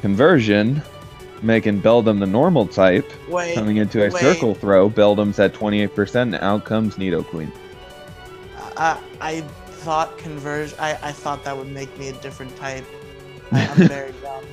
[0.07, 0.81] Conversion,
[1.43, 3.57] making Beldum the normal type, Wait.
[3.57, 4.21] coming into a wait.
[4.21, 4.89] circle throw.
[4.89, 7.51] Beldum's at 28%, and out comes Nidoqueen.
[8.77, 9.41] I, I
[9.83, 10.79] thought conversion.
[10.79, 12.85] I, I thought that would make me a different type.
[13.51, 14.45] I, I'm very dumb.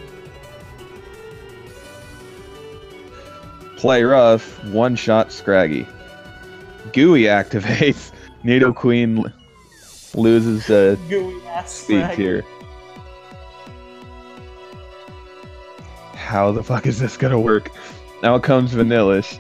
[3.78, 5.86] Play rough, one shot Scraggy.
[6.94, 8.12] Gooey activates.
[8.44, 9.32] Nidoqueen
[10.16, 10.98] loses the
[11.68, 12.44] speed here.
[16.34, 17.70] How the fuck is this gonna work?
[18.24, 19.38] Now comes Vanillish.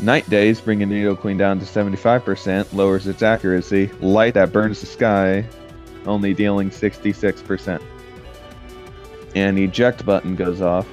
[0.00, 3.86] Night Daze, bringing Nidoqueen down to 75%, lowers its accuracy.
[4.02, 5.46] Light that burns the sky,
[6.04, 7.80] only dealing 66%.
[9.34, 10.86] And eject button goes off.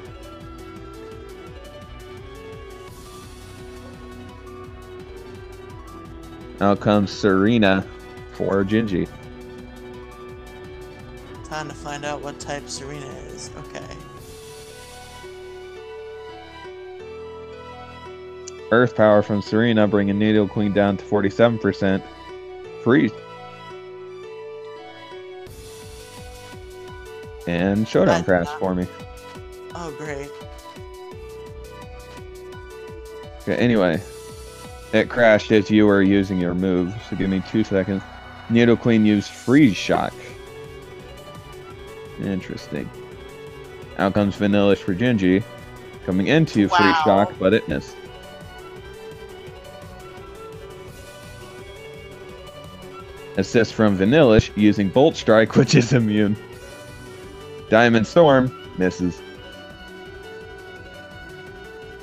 [6.61, 7.85] Out comes Serena
[8.33, 9.07] for Gingy.
[11.45, 13.49] Time to find out what type Serena is.
[13.57, 13.85] Okay.
[18.71, 22.03] Earth power from Serena, bringing Nidoqueen down to 47%.
[22.83, 23.11] Freeze.
[27.47, 28.85] And Showdown Crash for me.
[29.73, 30.29] Oh, great.
[33.41, 33.99] Okay, anyway.
[34.91, 38.01] It crashed as you were using your move, so give me two seconds.
[38.49, 40.13] Nidoqueen used Freeze Shock.
[42.19, 42.89] Interesting.
[43.99, 45.43] Out comes Vanillish for Gingy.
[46.05, 47.95] Coming into Freeze Shock, but it missed.
[53.37, 56.35] Assist from Vanillish using Bolt Strike, which is immune.
[57.69, 59.21] Diamond Storm misses.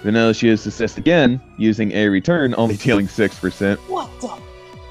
[0.06, 3.76] Vanillish used Assist again, using a return, only dealing 6%.
[3.88, 4.32] What the?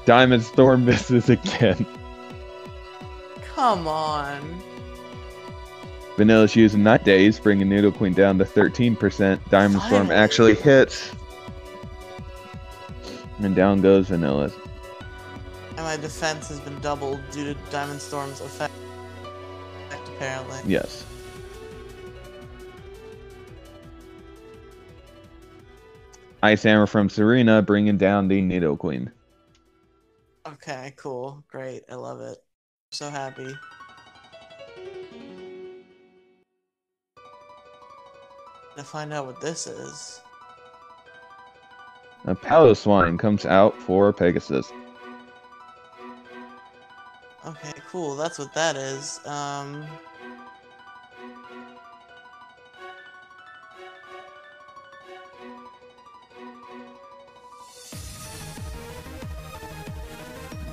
[0.04, 1.86] Diamond Storm misses again.
[3.42, 4.62] Come on.
[6.16, 9.40] Vanillish using Night Daze, bringing Noodle Queen down to 13%.
[9.48, 11.10] Diamond Storm actually hits.
[13.38, 14.52] And down goes Vanilla.
[15.70, 18.74] And my defense has been doubled due to Diamond Storm's effect,
[19.90, 20.58] apparently.
[20.66, 21.06] Yes.
[26.46, 29.10] Ice Hammer from Serena, bringing down the Nidoqueen.
[30.46, 31.42] Okay, cool.
[31.48, 31.82] Great.
[31.90, 32.38] I love it.
[32.92, 33.52] So happy.
[38.76, 40.20] To find out what this is.
[42.26, 44.72] A Piloswine comes out for Pegasus.
[47.44, 48.14] Okay, cool.
[48.14, 49.18] That's what that is.
[49.26, 49.84] Um.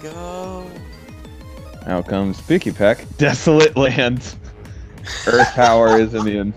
[0.04, 0.70] Go.
[1.86, 3.18] Out comes Pikipek.
[3.18, 4.36] Desolate Land.
[5.28, 6.54] Earth Power is immune.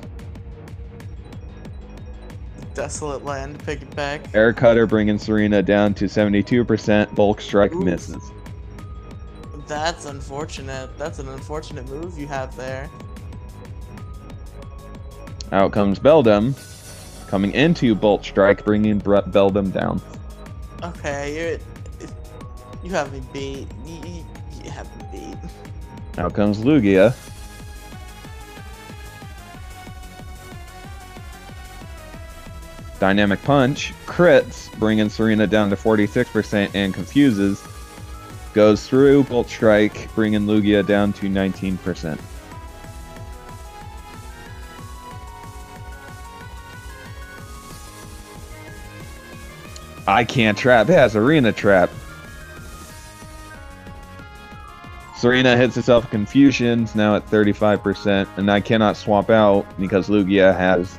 [2.75, 3.59] Desolate land.
[3.65, 4.35] Pick it back.
[4.35, 7.15] Air Cutter bringing Serena down to 72%.
[7.15, 7.85] Bolt Strike Oof.
[7.85, 8.23] misses.
[9.67, 10.91] That's unfortunate.
[10.99, 12.91] That's an unfortunate move you have there.
[15.53, 16.55] Out comes Beldum.
[17.29, 20.01] Coming into Bolt Strike, bringing Bre- Beldum down.
[20.83, 21.59] Okay, you're.
[22.87, 23.67] You have me beat.
[23.85, 24.25] You, you,
[24.63, 26.21] you have me beat.
[26.23, 27.17] Out comes Lugia.
[33.01, 37.61] Dynamic Punch crits, bringing Serena down to 46% and confuses.
[38.55, 42.21] Goes through Bolt Strike, bringing Lugia down to 19%.
[50.07, 50.89] I can't trap.
[50.89, 51.91] It has Arena Trap.
[55.17, 60.55] Serena hits herself a confusion, now at 35%, and I cannot swap out because Lugia
[60.55, 60.99] has.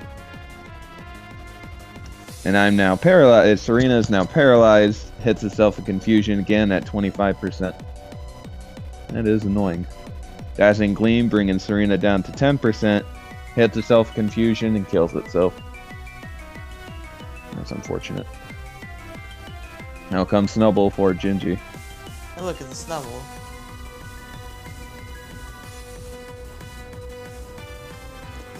[2.44, 3.64] And I'm now paralyzed.
[3.64, 7.80] Serena is now paralyzed, hits herself a confusion again at 25%.
[9.10, 9.86] That is annoying.
[10.56, 13.06] Dazzling Gleam bringing Serena down to 10%,
[13.54, 15.54] hits herself confusion and kills itself.
[17.54, 18.26] That's unfortunate.
[20.10, 21.60] Now comes Snubbull for Gingy.
[22.42, 23.37] Look at the snubbull.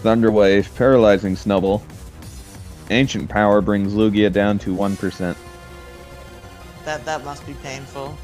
[0.04, 1.82] Thunderwave, paralyzing Snubbull.
[2.90, 5.36] Ancient Power brings Lugia down to 1%.
[6.86, 8.18] That that must be painful.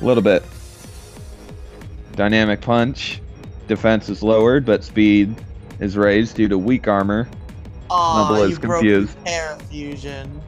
[0.00, 0.42] A little bit.
[2.12, 3.20] Dynamic Punch.
[3.68, 5.36] Defense is lowered, but speed
[5.78, 7.28] is raised due to weak armor.
[7.90, 9.16] Aw, Snubbull is you broke confused.
[9.24, 10.42] Terra fusion.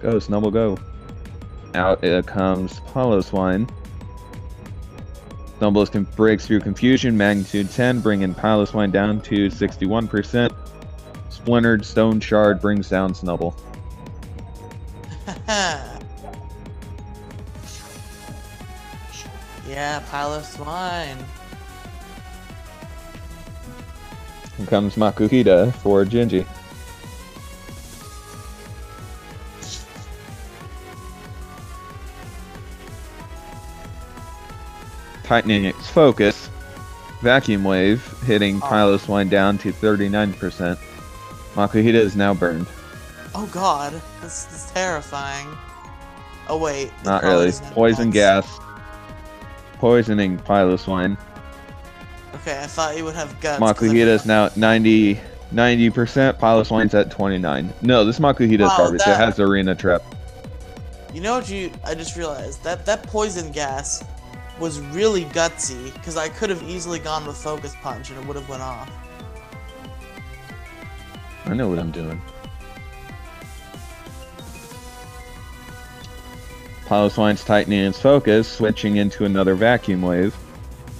[0.00, 0.78] Go, Snubbull, go.
[1.74, 3.68] Out it comes Piloswine.
[3.68, 3.85] Snubbull
[5.60, 10.54] is can breaks through confusion, magnitude 10, bringing Piloswine down to 61%.
[11.30, 13.54] Splintered Stone Shard brings down Snubbull.
[19.68, 21.18] yeah, pile of swine.
[24.56, 26.46] Here comes Makuhita for Gingy.
[35.26, 36.48] Tightening its focus.
[37.20, 38.66] Vacuum Wave hitting Oh.
[38.66, 40.78] Piloswine down to 39%.
[41.54, 42.66] Makuhita is now burned.
[43.34, 45.46] Oh god, this is terrifying.
[46.48, 46.92] Oh wait.
[47.04, 47.50] Not really.
[47.72, 48.58] Poison gas.
[49.78, 51.18] Poisoning Piloswine.
[52.36, 53.60] Okay, I thought you would have guts.
[53.60, 55.16] Makuhita is now at 90,
[55.52, 56.38] 90%.
[56.38, 57.72] Piloswine's at 29.
[57.82, 59.00] No, this Makuhita is Wow, garbage.
[59.00, 60.02] It has Arena Trap.
[61.12, 61.72] You know what you?
[61.84, 64.04] I just realized that that poison gas
[64.58, 68.36] was really gutsy because I could have easily gone with focus punch and it would
[68.36, 68.90] have went off.
[71.44, 72.20] I know what I'm doing.
[76.86, 80.36] Piloswine's tightening its focus, switching into another vacuum wave.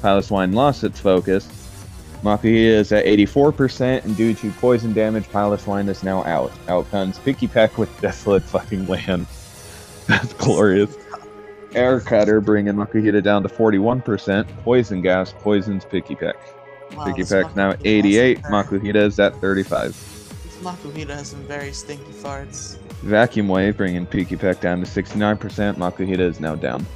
[0.02, 1.46] Piloswine lost its focus.
[2.22, 6.52] Makuhita is at 84%, and due to poison damage, Piloswine is now out.
[6.68, 9.26] Out comes Pikipek with Desolate fucking Land.
[10.06, 10.96] That's glorious.
[11.74, 14.46] Air Cutter bringing Makuhita down to 41%.
[14.62, 16.34] Poison Gas poisons Pikipek.
[16.96, 18.40] Wow, Pikipek's now 88.
[18.42, 19.88] some very- Makuhita is at 35.
[20.44, 22.76] This Makuhita has some very stinky farts.
[23.02, 25.76] Vacuum Wave bringing Pikipek down to 69%.
[25.76, 26.86] Makuhita is now down.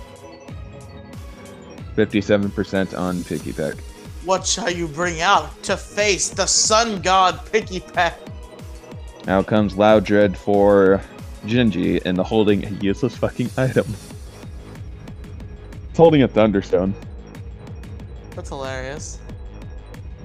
[1.96, 3.78] 57% on Pikipek.
[4.24, 8.14] What shall you bring out to face the sun god Pikipek?
[9.26, 11.02] Now comes Loudred for
[11.46, 13.86] Gingy and the holding a useless fucking item.
[15.90, 16.94] It's holding a Thunderstone.
[18.34, 19.18] That's hilarious.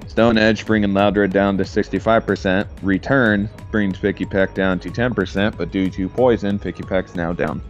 [0.08, 2.68] Stone Edge bringing Loudred down to 65%.
[2.82, 7.62] Return brings Pikipek down to 10%, but due to poison, Pikipek's now down.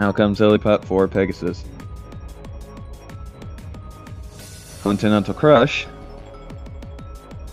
[0.00, 1.64] Out comes Lillipup for Pegasus.
[4.82, 5.86] Continental Crush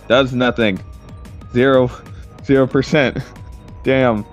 [0.08, 0.80] does nothing.
[1.52, 1.90] Zero,
[2.44, 3.18] zero percent.
[3.84, 4.24] Damn.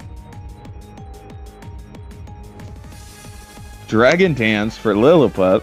[3.93, 5.61] Dragon Dance for Lillipup.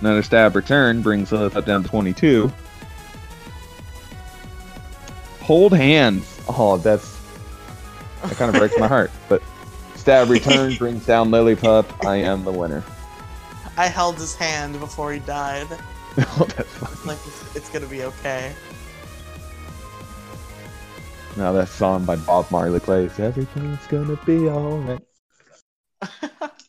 [0.00, 2.52] Another stab return brings Lillipup down to 22.
[5.40, 6.40] Hold hands.
[6.48, 7.20] Oh, that's
[8.22, 9.10] that kind of breaks my heart.
[9.28, 9.42] But
[9.96, 12.06] stab return brings down Lillipup.
[12.06, 12.84] I am the winner.
[13.76, 15.66] I held his hand before he died.
[16.18, 17.04] oh, that's fine.
[17.04, 18.54] Like it's, it's gonna be okay.
[21.36, 23.18] Now that song by Bob Marley plays.
[23.18, 25.02] Everything's gonna be alright.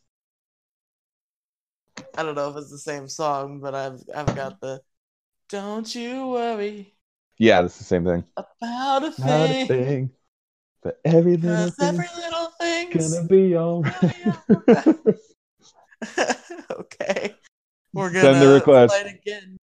[2.18, 4.82] I don't know if it's the same song, but I've I've got the
[5.50, 6.94] "Don't you worry
[7.38, 8.24] Yeah, that's the same thing.
[8.38, 10.10] about a Not a thing, thing,
[10.82, 14.16] but every little thing's every little thing's gonna be alright.
[16.72, 17.36] okay.
[17.94, 18.96] We're gonna Send the request.
[18.96, 19.58] fight again.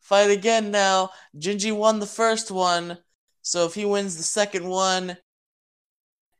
[0.00, 1.10] Fight again now.
[1.36, 2.98] Gingy won the first one,
[3.42, 5.16] so if he wins the second one,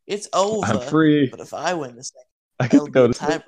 [0.06, 0.66] it's over.
[0.66, 1.28] I'm free.
[1.28, 2.26] But if I win the second,
[2.58, 3.44] I get to go to.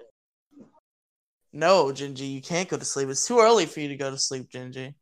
[1.52, 3.08] No, Gingy, you can't go to sleep.
[3.08, 4.94] It's too early for you to go to sleep, Gingy.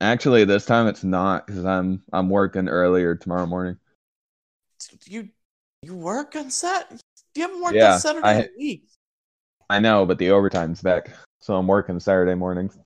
[0.00, 3.76] Actually, this time it's not because I'm I'm working earlier tomorrow morning.
[5.06, 5.28] You
[5.82, 6.90] you work on set?
[7.34, 8.84] You haven't worked Yeah, on Saturday I- in a week.
[9.68, 11.10] I know, but the overtime's back,
[11.40, 12.76] so I'm working Saturday mornings.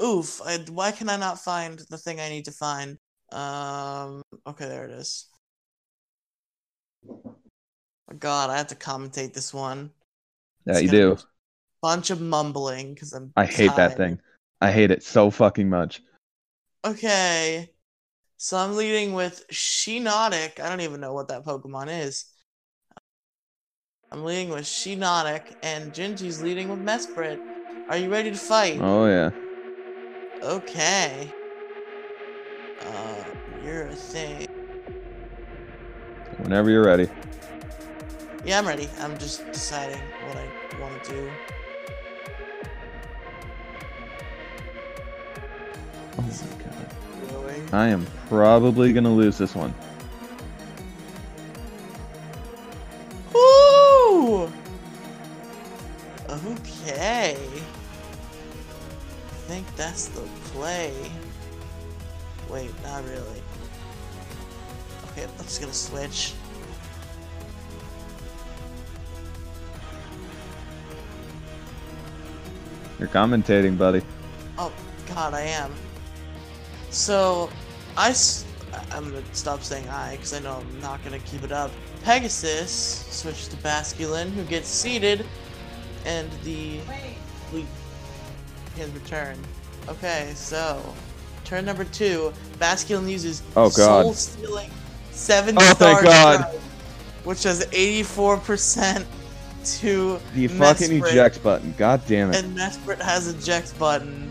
[0.00, 0.40] Oof!
[0.44, 2.98] I, why can I not find the thing I need to find?
[3.32, 4.22] Um.
[4.46, 5.26] Okay, there it is.
[8.10, 9.90] Oh God, I have to commentate this one.
[10.66, 11.16] Yeah, It's you do.
[11.82, 13.32] Bunch of mumbling because I'm.
[13.36, 14.20] I hate that thing.
[14.60, 16.02] I hate it so fucking much.
[16.84, 17.70] Okay.
[18.36, 20.60] So I'm leading with Shiinotic.
[20.60, 22.26] I don't even know what that Pokemon is.
[24.10, 27.38] I'm leading with Shiinotic, and Gingy's leading with Mesprit.
[27.88, 28.80] Are you ready to fight?
[28.80, 29.30] Oh yeah.
[30.42, 31.30] Okay.
[32.86, 33.24] Uh,
[33.64, 34.46] you're a thing.
[36.38, 37.08] Whenever you're ready.
[38.44, 38.90] Yeah, I'm ready.
[39.00, 41.30] I'm just deciding what I want to do.
[46.18, 46.28] Oh my
[46.62, 47.32] god.
[47.32, 47.62] Really?
[47.72, 49.72] I am probably gonna lose this one.
[53.32, 54.52] Woo!
[56.28, 57.38] Okay.
[59.34, 60.20] I think that's the
[60.52, 60.92] play.
[62.50, 63.42] Wait, not really.
[65.12, 66.34] Okay, I'm just gonna switch.
[73.04, 74.00] You're commentating, buddy.
[74.56, 74.72] Oh,
[75.08, 75.70] God, I am.
[76.88, 77.50] So,
[77.98, 78.14] I.
[78.90, 81.70] I'm gonna stop saying I because I know I'm not gonna keep it up.
[82.02, 82.70] Pegasus
[83.10, 85.26] switches to Basculin, who gets seated,
[86.06, 86.78] and the
[87.50, 87.66] fleet
[88.74, 89.38] can return.
[89.86, 90.82] Okay, so
[91.44, 93.74] turn number two, Basculin uses Oh, God.
[93.74, 94.70] soul stealing
[95.12, 96.40] seven Oh, star thank God.
[96.40, 96.60] strike,
[97.24, 99.04] which has 84%
[99.64, 101.10] to The fucking Mesprit.
[101.10, 101.74] eject button.
[101.76, 102.36] God damn it.
[102.44, 104.30] And Mesprit has eject button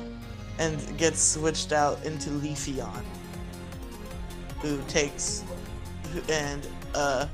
[0.60, 3.04] and gets switched out into Leafeon.
[4.62, 5.44] Who takes
[6.30, 7.28] and uh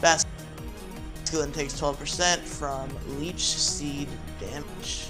[0.00, 4.08] Basculin takes 12% from Leech Seed
[4.40, 5.08] damage.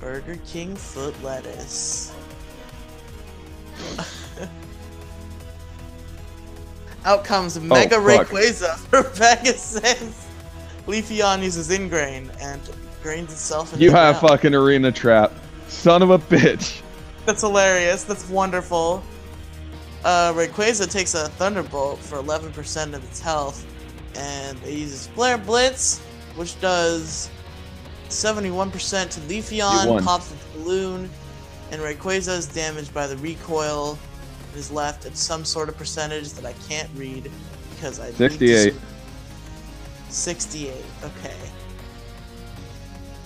[0.00, 2.12] Burger King foot lettuce.
[7.04, 8.00] Out comes Mega Oh.
[8.00, 10.27] Rayquaza for Pegasus.
[10.88, 12.60] Leafeon uses Ingrain and
[13.02, 14.30] grains itself into You have ground.
[14.30, 15.32] fucking arena trap.
[15.68, 16.80] Son of a bitch.
[17.26, 18.04] That's hilarious.
[18.04, 19.02] That's wonderful.
[20.04, 23.66] Uh, Rayquaza takes a Thunderbolt for 11% of its health.
[24.16, 25.98] And it uses Flare Blitz,
[26.36, 27.30] which does
[28.08, 31.10] 71% to Leafeon, pops its balloon,
[31.70, 33.98] and Rayquaza is damaged by the recoil.
[34.54, 37.30] It is left at some sort of percentage that I can't read
[37.74, 38.74] because I need to 68.
[40.08, 40.72] S- 68.
[41.04, 41.34] Okay.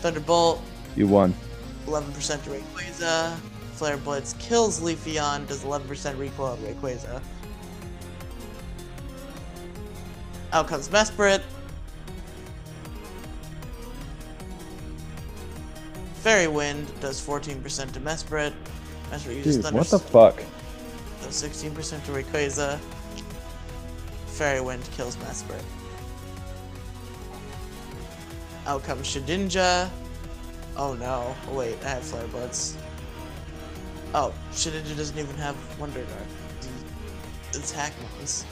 [0.01, 0.63] Thunderbolt,
[0.97, 1.35] You won.
[1.87, 3.37] 11% to Rayquaza.
[3.75, 7.21] Flare Blitz kills Leafeon, does 11% recoil to Rayquaza.
[10.53, 11.41] Out comes Mesprit.
[16.17, 18.53] Fairy Wind does 14% to Mesprit.
[19.11, 20.43] Mesprit uses Dude, Thunder what the fuck?
[21.23, 22.79] does 16% to Rayquaza.
[24.27, 25.63] Fairy Wind kills Mesprit.
[28.73, 29.91] Out comes Shedinja.
[30.79, 31.37] Oh no.
[31.51, 32.79] Oh, wait, I have Flare Blitz.
[34.15, 36.27] Oh, Shedinja doesn't even have Wonder Guard.
[37.51, 38.47] It's Hackmons.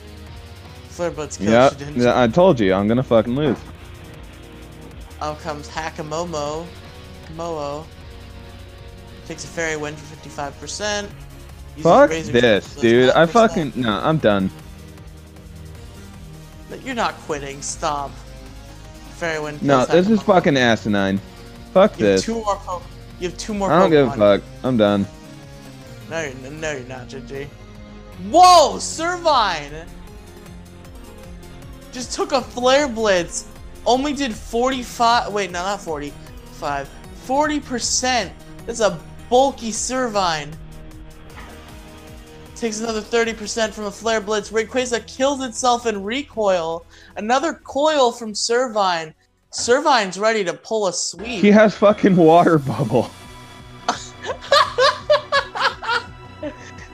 [0.90, 1.96] Flare Blitz kills Yeah, Shedinja.
[2.02, 3.56] yeah, I told you, I'm gonna fucking lose.
[5.22, 6.66] Out comes Hakamomo.
[7.34, 7.86] Momo.
[9.26, 11.08] Takes a fairy wind for 55%.
[11.76, 13.08] Uses Fuck this, dude.
[13.12, 13.28] I 12%.
[13.30, 14.50] fucking no, I'm done.
[16.68, 17.62] But You're not quitting.
[17.62, 18.10] Stop.
[19.62, 21.20] No, this is fucking asinine.
[21.72, 22.24] Fuck You have this.
[22.24, 22.56] two more.
[22.56, 22.82] Po-
[23.20, 23.70] you have two more.
[23.70, 24.42] I don't give a fuck.
[24.64, 25.06] I'm done.
[26.08, 27.46] No, you're, no, you're not, JJ.
[28.30, 29.86] Whoa, Servine!
[31.92, 33.46] Just took a Flare Blitz.
[33.86, 35.32] Only did 45.
[35.32, 36.88] Wait, no, not 45.
[37.26, 38.30] 40%.
[38.66, 38.98] That's a
[39.28, 40.52] bulky Servine.
[42.60, 44.50] Takes another 30% from a Flare Blitz.
[44.50, 46.84] Rayquaza kills itself in recoil.
[47.16, 49.14] Another coil from Servine.
[49.50, 51.40] Servine's ready to pull a sweep.
[51.40, 53.10] He has fucking water bubble.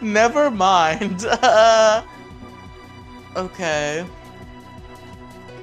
[0.00, 1.26] Never mind.
[1.26, 2.04] Uh,
[3.36, 4.06] okay.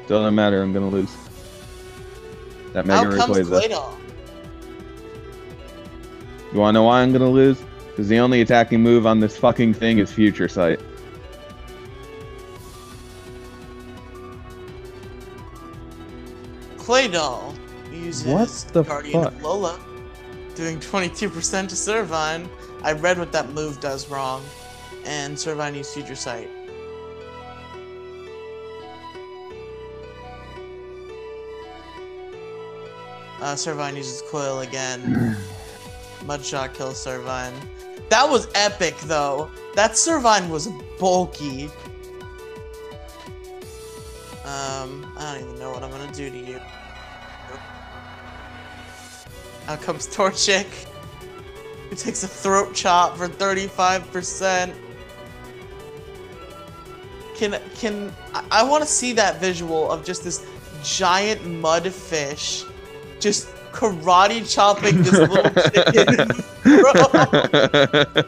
[0.08, 0.62] Doesn't matter.
[0.62, 1.16] I'm gonna lose.
[2.74, 3.62] That Mega Out comes Rayquaza.
[3.62, 3.98] Claydol.
[6.52, 7.64] You wanna know why I'm gonna lose?
[7.94, 10.80] Because the only attacking move on this fucking thing is Future Sight.
[16.78, 17.56] Claydol
[17.92, 19.34] uses What the Guardian fuck?
[19.34, 19.80] of Lola,
[20.56, 22.50] doing 22% to Servine.
[22.82, 24.44] I read what that move does wrong,
[25.06, 26.50] and Servine used Future Sight.
[33.40, 35.38] Uh, Servine uses Coil again.
[36.26, 37.54] Mudshot kills Servine.
[38.10, 39.50] That was epic, though.
[39.76, 40.70] That Servine was
[41.00, 41.66] bulky.
[44.46, 46.60] Um, I don't even know what I'm gonna do to you.
[49.68, 50.68] Out comes Torchic,
[51.90, 54.74] who takes a throat chop for 35%.
[57.36, 60.46] Can can I, I want to see that visual of just this
[60.84, 62.66] giant mud fish
[63.20, 66.28] just karate chopping this little chicken.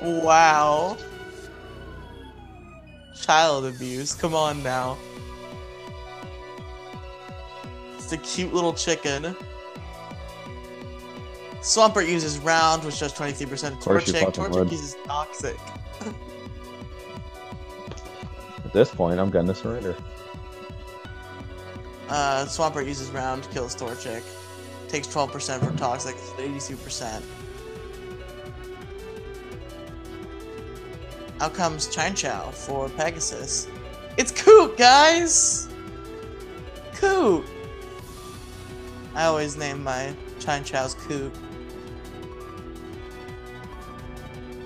[0.00, 0.22] Bro.
[0.22, 0.96] wow.
[3.14, 4.14] Child abuse.
[4.14, 4.96] Come on now.
[7.96, 9.34] It's a cute little chicken.
[11.60, 14.34] Swampert uses round, which does 23% course you Torchic.
[14.34, 15.58] Torchic uses toxic.
[18.64, 19.96] At this point, I'm gonna surrender.
[22.08, 24.22] Uh, Swampert uses round, kills Torchic.
[24.88, 27.22] Takes 12% for toxic, 82%.
[31.40, 33.66] Out comes Chinchou for Pegasus.
[34.16, 35.68] It's Coot, guys!
[36.94, 37.44] Coot!
[39.14, 41.34] I always name my Chinchou's Coot.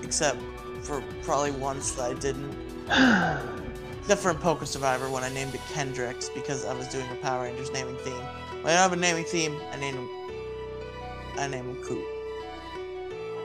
[0.03, 0.37] Except
[0.81, 3.47] for probably once that I didn't.
[4.01, 7.15] Except for in Poker Survivor when I named it Kendricks because I was doing a
[7.17, 8.13] Power Rangers naming theme.
[8.61, 10.09] When I don't have a naming theme, I name him.
[11.37, 12.03] I name him Coot.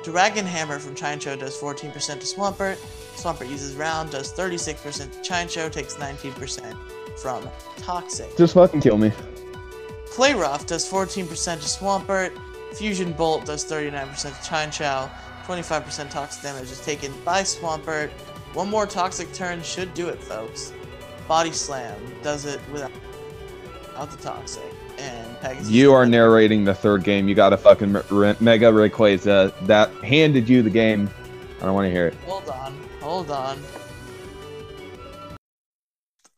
[0.03, 2.77] Dragon Hammer from Chinchou does 14% to Swampert.
[3.17, 6.77] Swampert uses round, does 36% to Chinchou, takes 19%
[7.19, 7.47] from
[7.77, 8.37] Toxic.
[8.37, 9.13] Just fucking kill me.
[10.07, 12.33] Play Rough does 14% to Swampert.
[12.73, 15.11] Fusion Bolt does 39% to Chinchou.
[15.45, 18.11] 25% toxic damage is taken by Swampert.
[18.57, 20.73] One more toxic turn should do it, folks.
[21.29, 22.91] Body Slam does it without,
[23.83, 24.63] without the toxic.
[24.97, 25.69] And Pegasus.
[25.69, 27.29] You are narrating the third game.
[27.29, 31.11] You got a fucking Mega Rayquaza that handed you the game.
[31.61, 32.15] I don't want to hear it.
[32.25, 32.81] Hold on.
[33.03, 33.63] Hold on.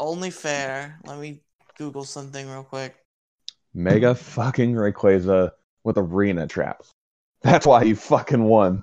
[0.00, 0.98] Only fair.
[1.06, 1.42] Let me
[1.76, 2.96] Google something real quick.
[3.74, 5.52] Mega fucking Rayquaza
[5.84, 6.90] with arena traps.
[7.42, 8.82] That's why you fucking won.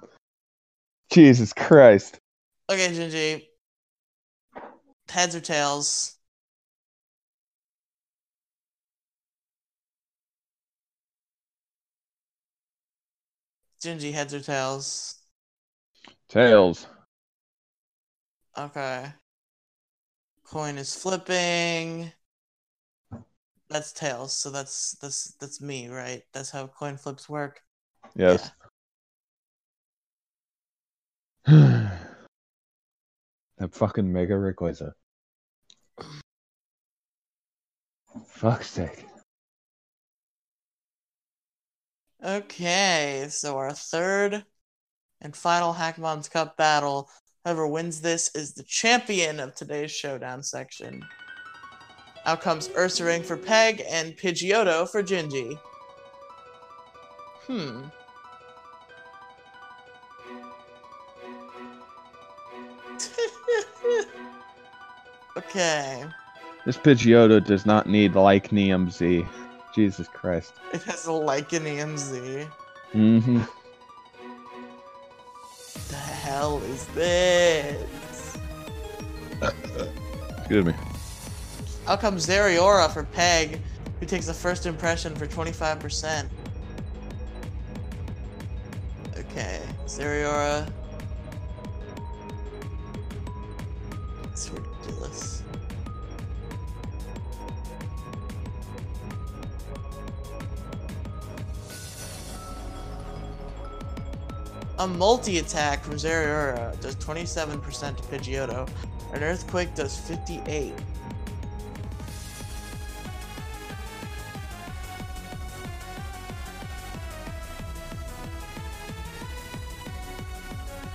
[1.12, 2.18] Jesus Christ.
[2.68, 3.48] Okay, Gingy.
[5.08, 6.18] Heads or tails?
[13.82, 15.20] Gingy, heads or tails?
[16.28, 16.88] Tails.
[18.58, 19.14] Okay.
[20.44, 22.12] Coin is flipping.
[23.70, 26.24] That's tails, so that's that's that's me, right?
[26.34, 27.62] That's how coin flips work.
[28.16, 28.50] Yes.
[33.58, 34.94] that fucking Mega Rayquaza.
[38.28, 39.06] Fuck's sake.
[42.24, 44.44] Okay, so our third
[45.22, 47.10] and final Hackmons Cup battle.
[47.44, 51.06] Whoever wins this is the champion of today's showdown section.
[52.26, 55.60] Out comes Ursaring for Peg and Pidgeotto for Gingy.
[57.46, 57.84] Hmm.
[65.38, 66.06] Okay.
[66.66, 69.26] This Pidgeotto does not need Lycanium Z.
[69.76, 70.54] Jesus Christ.
[70.74, 72.48] It has a Lycanium Z.
[72.94, 73.42] Mm-hmm.
[75.90, 78.38] The hell is this?
[80.38, 80.74] Excuse me.
[81.88, 83.60] Out comes Zeraora for Peg,
[84.00, 86.28] who takes the first impression for 25%.
[89.18, 90.72] Okay, Zeraora.
[104.86, 108.70] A multi-attack from Zeraora does 27% to Pidgeotto.
[109.14, 110.74] An Earthquake does 58.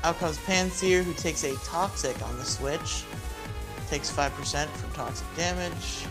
[0.04, 3.02] Out comes Pansear, who takes a Toxic on the switch.
[3.88, 6.06] Takes 5% from toxic damage.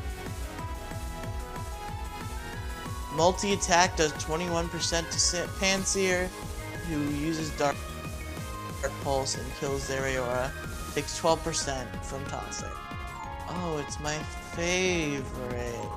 [3.16, 6.28] Multi attack does 21% to Panseer,
[6.90, 7.76] who uses Dark,
[8.82, 10.52] Dark Pulse and kills Zeraora.
[10.96, 12.72] Takes 12% from Toxic.
[13.48, 14.18] Oh, it's my
[14.56, 15.90] favorite.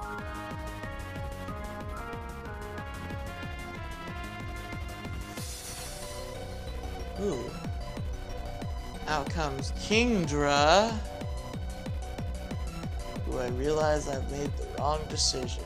[7.23, 7.51] Ooh.
[9.09, 10.93] Out comes Kingdra.
[13.27, 15.64] Who I realize I've made the wrong decision,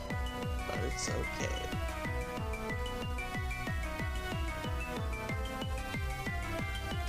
[0.67, 1.66] but it's okay.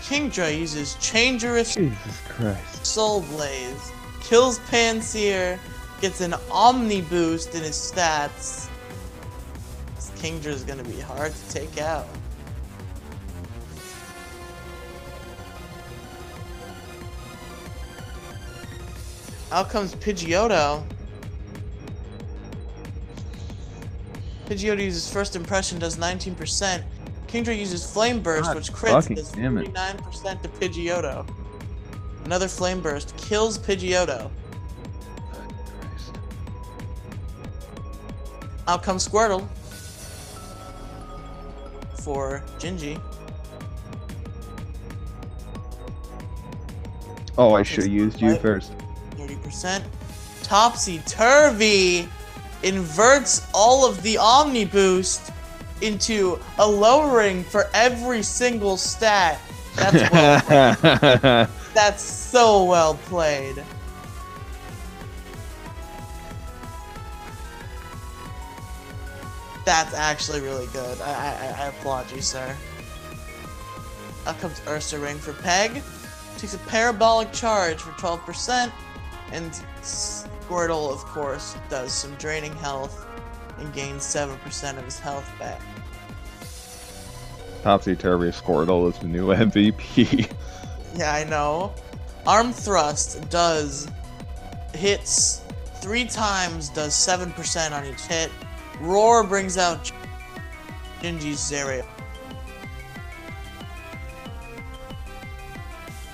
[0.09, 2.87] Kingdra uses Changerous Jesus Christ.
[2.87, 5.59] Soul Blaze, kills Pansear,
[6.01, 8.71] gets an Omni boost in his stats.
[9.97, 12.07] This Kingdra is gonna be hard to take out.
[19.53, 20.85] Out comes Pidgeotto.
[24.47, 26.83] Pidgeotto uses first impression, does 19%.
[27.29, 29.73] Kingdra uses Flame Burst, God which crits, does damn it.
[29.73, 31.29] 49% to Pidgeotto.
[32.25, 34.31] Another Flame Burst kills Pidgeotto.
[38.67, 39.47] Out comes Squirtle.
[42.03, 43.01] For Gingy.
[47.37, 48.73] Oh, I should have used you first.
[49.17, 49.85] 30%.
[50.43, 52.09] Topsy Turvy
[52.63, 55.31] inverts all of the Omni Boost
[55.81, 59.41] into a lowering for every single stat.
[59.77, 63.63] That's well That's so well played.
[69.65, 71.01] That's actually really good.
[71.03, 72.57] I, I, I applaud you, sir.
[74.27, 75.83] Out comes Ursaring for Peg.
[76.39, 78.73] Takes a parabolic charge for 12%.
[79.33, 79.53] And
[79.83, 83.07] Squirtle, of course, does some draining health
[83.59, 85.61] and gains 7% of his health back.
[87.63, 90.31] Topsy Turvy Squirtle is the new MVP.
[90.95, 91.75] Yeah, I know.
[92.27, 93.89] Arm thrust does
[94.75, 95.43] hits
[95.77, 98.31] three times, does seven percent on each hit.
[98.81, 99.91] Roar brings out
[101.01, 101.87] Gingy's Zeraora.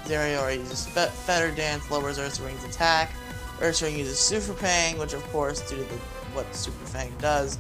[0.05, 3.11] Zeraora uses Fe- Feather Dance, lowers Ursaring's attack.
[3.59, 5.99] Ursaring uses Super Fang, which of course, due to the,
[6.35, 7.59] what Super Fang does,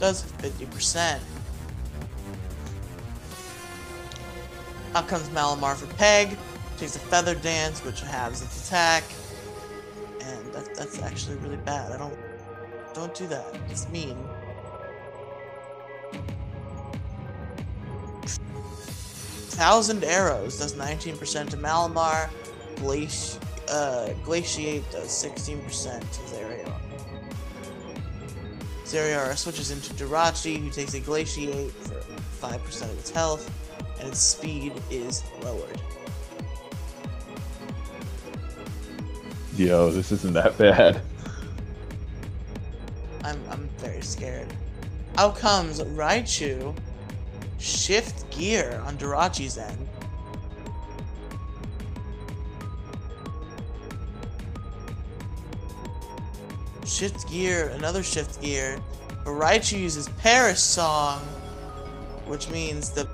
[0.00, 1.18] does 50%.
[4.94, 6.36] Out comes Malamar for Peg.
[6.76, 9.02] Takes a Feather Dance, which halves its attack.
[10.20, 11.92] And that, that's actually really bad.
[11.92, 12.16] I don't
[12.94, 13.44] don't do that.
[13.70, 14.16] It's mean.
[19.54, 22.28] Thousand Arrows does 19% to Malamar.
[22.76, 26.83] Glaci- uh, Glaciate does 16% to Zeraora.
[28.94, 32.00] Zeraora switches into Jirachi, who takes a Glaciate for
[32.46, 33.50] 5% of its health,
[33.98, 35.80] and its speed is lowered.
[39.56, 41.02] Yo, this isn't that bad.
[43.24, 44.46] I'm, I'm very scared.
[45.18, 46.72] Out comes Raichu,
[47.58, 49.88] shift gear on Jirachi's end.
[56.94, 58.78] Shift gear, another shift gear.
[59.24, 61.18] But Raichu uses Perish Song,
[62.26, 63.08] which means that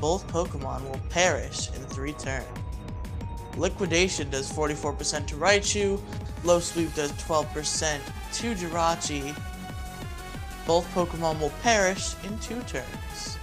[0.00, 2.46] both Pokemon will perish in three turns.
[3.56, 6.00] Liquidation does 44% to Raichu,
[6.44, 8.00] Low Sweep does 12%
[8.34, 9.36] to Jirachi.
[10.64, 13.38] Both Pokemon will perish in two turns.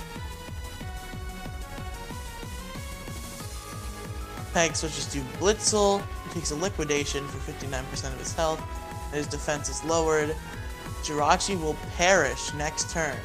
[4.54, 6.02] Peg switches to Blitzle,
[6.34, 8.62] takes a Liquidation for 59% of his health,
[9.12, 10.36] his defense is lowered.
[11.04, 13.18] Jirachi will perish next turn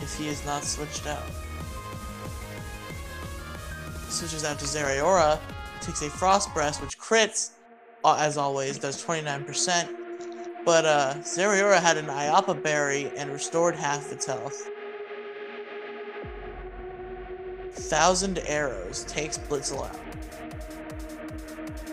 [0.00, 1.24] if he is not switched out.
[4.08, 5.38] Switches out to Zeraora,
[5.80, 7.50] takes a Frost Breath, which crits,
[8.04, 9.88] as always, does 29%.
[10.64, 14.68] But uh, Zeraora had an Iapa Berry and restored half its health.
[17.72, 20.11] Thousand Arrows takes Blitzle out.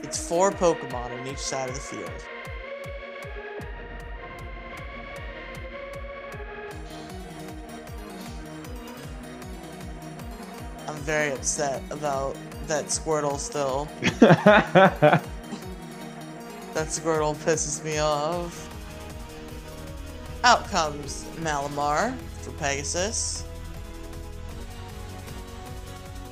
[0.10, 2.11] It's four Pokemon on each side of the field.
[10.88, 13.88] I'm very upset about that Squirtle still.
[16.73, 18.68] That Squirtle pisses me off.
[20.44, 23.44] Out comes Malamar for Pegasus.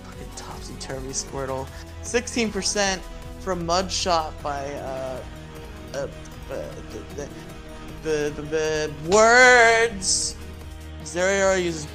[0.04, 1.68] Fucking topsy-turvy Squirtle.
[2.02, 3.02] 16%
[3.39, 5.22] from Mud Shot by, uh,
[5.93, 6.07] uh, uh
[6.49, 7.30] the, the,
[8.03, 10.35] the, the, the words!
[11.03, 11.88] Zeraora uses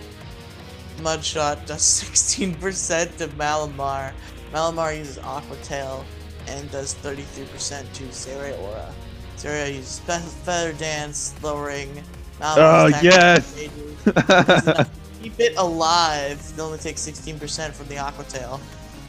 [1.02, 4.12] Mud Shot, does 16% to Malamar.
[4.52, 6.04] Malamar uses Aqua Tail
[6.48, 8.92] and does 33% to Zeraora.
[9.36, 12.02] Zeraora uses Fe- Feather Dance, lowering
[12.42, 13.46] Oh, Malamar's attack yes!
[13.46, 13.72] stages.
[14.04, 16.52] This is enough to Keep it alive.
[16.54, 18.60] It only takes 16% from the Aqua Tail.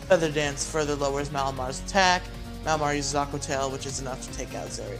[0.07, 2.23] Feather Dance further lowers Malamar's attack.
[2.65, 4.97] Malamar uses Aqua Tail, which is enough to take out Zeraora.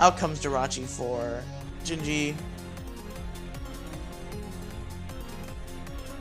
[0.00, 1.42] Out comes Jirachi for
[1.84, 2.34] Gingy.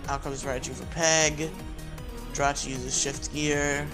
[0.07, 1.49] Out comes Raichu for Peg.
[2.33, 3.87] Jirachi uses Shift Gear.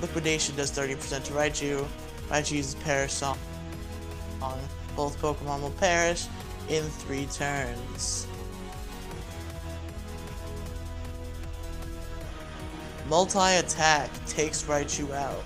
[0.00, 1.86] Liquidation does 30% to Raichu.
[2.28, 3.38] Raichu uses Perish Song.
[4.96, 6.26] Both Pokemon will perish
[6.68, 8.26] in three turns.
[13.08, 15.44] Multi-attack takes Raichu out.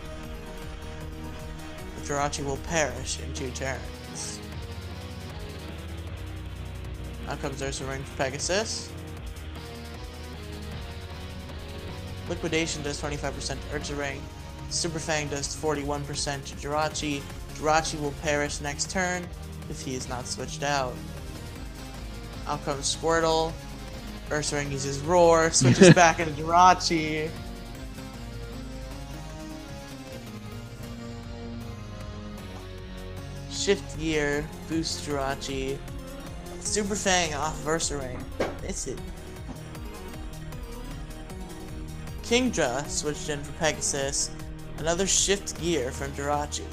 [2.04, 4.40] Jirachi will perish in two turns.
[7.26, 8.90] Now comes Ursaring Pegasus.
[12.28, 14.20] Liquidation does 25% to.
[14.70, 17.20] Super Fang does 41% to Jirachi.
[17.54, 19.26] Jirachi will perish next turn
[19.70, 20.94] if he is not switched out.
[22.46, 23.52] Out comes Squirtle.
[24.28, 27.30] Ursaring uses Roar, switches back into Jirachi.
[33.50, 35.78] Shift Gear, Boost Jirachi.
[36.60, 38.22] Super Fang off Ursaring.
[38.62, 38.98] Miss it.
[42.22, 44.30] Kingdra switched in for Pegasus.
[44.78, 46.64] Another Shift Gear from Jirachi.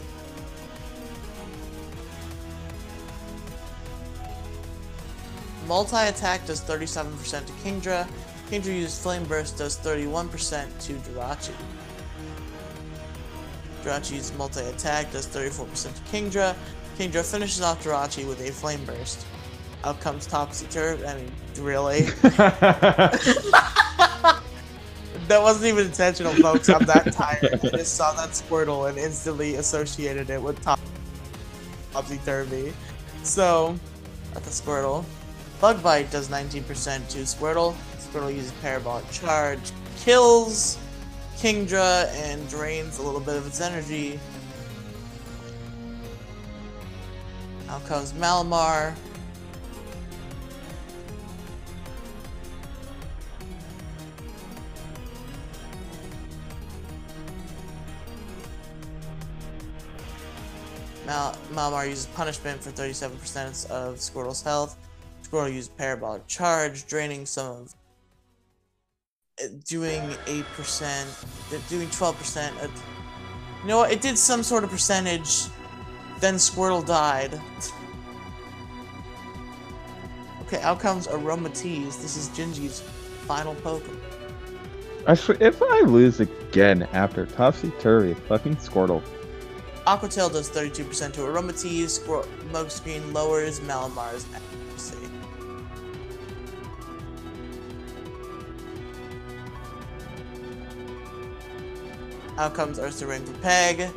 [5.67, 8.07] Multi-attack does 37% to Kingdra.
[8.49, 11.51] Kingdra uses Flame Burst does 31% to Jirachi.
[13.83, 16.55] Jirachi uses multi-attack does 34% to Kingdra.
[16.97, 19.25] Kingdra finishes off Jirachi with a Flame Burst.
[19.83, 21.05] Out comes Topsy Turv.
[21.07, 22.01] I mean, really?
[25.27, 26.69] that wasn't even intentional, folks.
[26.69, 27.59] I'm that tired.
[27.61, 30.59] I just saw that Squirtle and instantly associated it with
[31.93, 32.73] Topsy Turvy.
[33.23, 33.77] So,
[34.33, 35.03] that's a Squirtle.
[35.59, 37.75] Bug Bite does 19% to Squirtle.
[37.97, 40.77] Squirtle uses Parabolic Charge, kills
[41.37, 44.19] Kingdra, and drains a little bit of its energy.
[47.69, 48.95] Out comes Malamar.
[61.05, 64.77] Mal- Malamar uses Punishment for 37% of Squirtle's health.
[65.27, 67.75] Squirtle used parabolic charge, draining some of
[69.43, 70.43] uh, doing 8%,
[71.53, 72.63] uh, doing 12%.
[72.63, 72.67] uh,
[73.61, 73.91] You know what?
[73.91, 75.45] It did some sort of percentage,
[76.19, 77.39] then Squirtle died.
[80.43, 82.01] Okay, outcomes Aromatisse.
[82.01, 82.79] This is Gingy's
[83.27, 83.99] final Pokemon.
[85.05, 89.01] I swear, if I lose again after Topsy Turvy, fucking Squirtle.
[89.85, 95.06] Aquatail does 32% to Aromatisse, Squir- Smokescreen lowers Malamar's accuracy.
[102.37, 103.89] Outcomes Ursaring for Peg.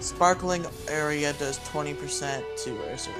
[0.00, 3.10] Sparkling Aria does 20% to Ursa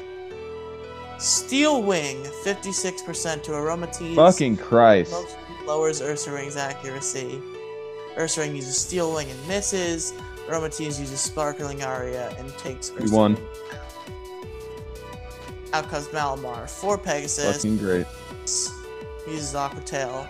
[1.18, 4.16] Steel Wing, 56% to Aromatisse.
[4.16, 5.12] Fucking Christ.
[5.12, 7.40] Most lowers Ursaring's accuracy.
[8.16, 10.12] Ursaring uses Steel Wing and misses.
[10.48, 13.38] Aromatisse uses Sparkling Aria and takes Ursa won.
[15.72, 17.56] Out comes Malamar for Pegasus.
[17.56, 18.06] Fucking great.
[19.26, 20.28] Uses Aqua Tail.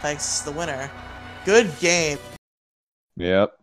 [0.00, 0.90] Pegasus is the winner.
[1.44, 2.18] Good game.
[3.16, 3.58] Yep.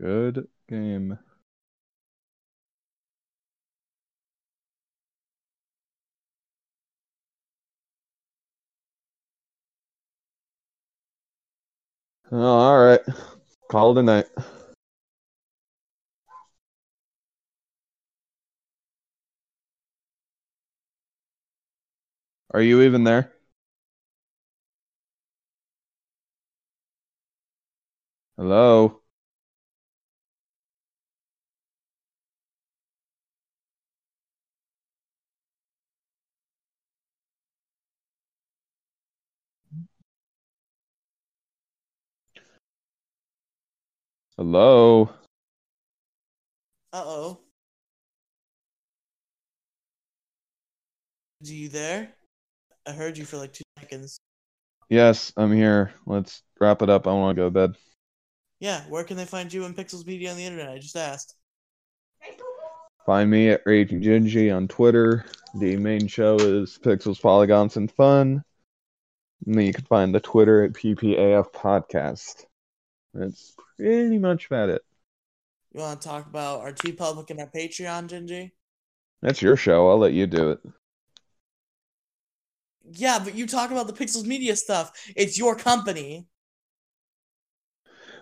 [0.00, 1.16] Good game.
[12.32, 13.00] Oh, all right.
[13.70, 14.26] Call it a night.
[22.52, 23.32] Are you even there?
[28.36, 28.99] Hello?
[44.40, 45.10] Hello?
[46.94, 47.40] Uh oh.
[51.42, 52.14] Are you there?
[52.86, 54.18] I heard you for like two seconds.
[54.88, 55.92] Yes, I'm here.
[56.06, 57.06] Let's wrap it up.
[57.06, 57.76] I want to go to bed.
[58.60, 60.70] Yeah, where can they find you and Pixels Media on the internet?
[60.70, 61.34] I just asked.
[63.04, 65.26] Find me at Raging Gingy on Twitter.
[65.54, 68.42] The main show is Pixels, Polygons, and Fun.
[69.44, 72.46] And then you can find the Twitter at PPAF Podcast.
[73.12, 74.82] That's pretty much about it.
[75.72, 78.50] You want to talk about our TeePublic and our Patreon, Gingy?
[79.22, 79.88] That's your show.
[79.88, 80.60] I'll let you do it.
[82.92, 84.90] Yeah, but you talk about the Pixels Media stuff.
[85.14, 86.26] It's your company.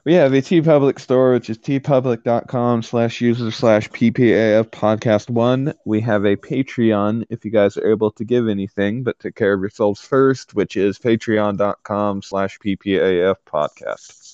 [0.04, 5.74] We have a TeePublic store, which is teepublic.com slash user slash PPAF podcast one.
[5.84, 9.52] We have a Patreon if you guys are able to give anything, but take care
[9.52, 14.27] of yourselves first, which is patreon.com slash PPAF podcast.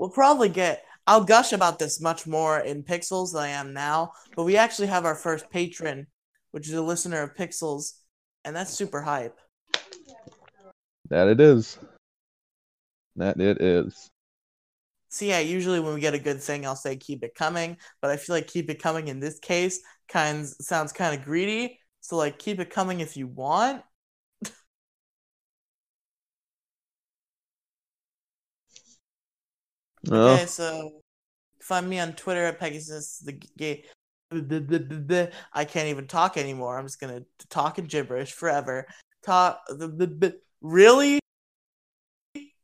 [0.00, 0.86] We'll probably get.
[1.06, 4.86] I'll gush about this much more in Pixels than I am now, but we actually
[4.86, 6.06] have our first patron,
[6.52, 7.98] which is a listener of Pixels,
[8.46, 9.38] and that's super hype.
[11.10, 11.78] That it is.
[13.16, 14.08] That it is.
[15.10, 18.10] So yeah, usually when we get a good thing, I'll say keep it coming, but
[18.10, 21.78] I feel like keep it coming in this case kind sounds kind of greedy.
[22.00, 23.82] So like keep it coming if you want.
[30.08, 30.12] Oh.
[30.12, 30.92] Well, Okay, so
[31.60, 33.84] find me on Twitter at Pegasus the gay.
[35.52, 36.78] I can't even talk anymore.
[36.78, 38.86] I'm just gonna talk in gibberish forever.
[39.24, 41.18] Talk the really.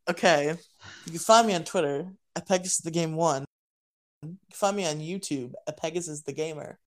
[0.08, 0.54] Okay,
[1.04, 3.44] you can find me on Twitter at Pegasus the Game One.
[4.22, 6.78] You can find me on YouTube at Pegasus the Gamer.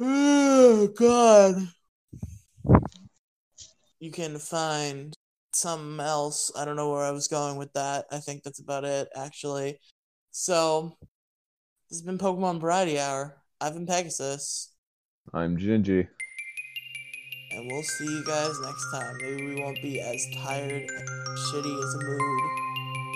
[0.00, 1.68] Oh God.
[4.00, 5.14] You can find
[5.54, 6.50] something else.
[6.56, 8.06] I don't know where I was going with that.
[8.10, 9.78] I think that's about it, actually.
[10.30, 10.96] So,
[11.88, 13.36] this has been Pokemon Variety Hour.
[13.60, 14.72] I've been Pegasus,
[15.32, 16.08] I'm Gingy.
[17.52, 19.14] and we'll see you guys next time.
[19.22, 21.08] Maybe we won't be as tired and
[21.38, 22.50] shitty as a mood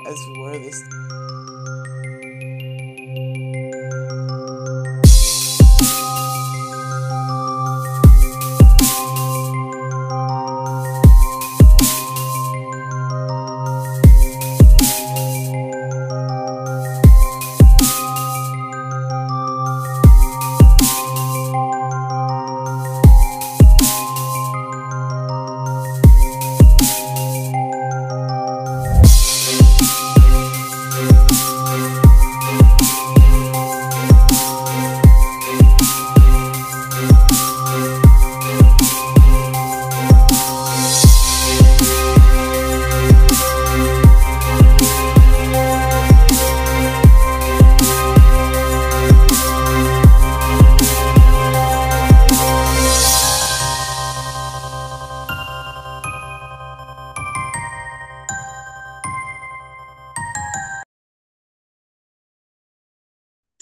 [0.09, 0.83] as we were this.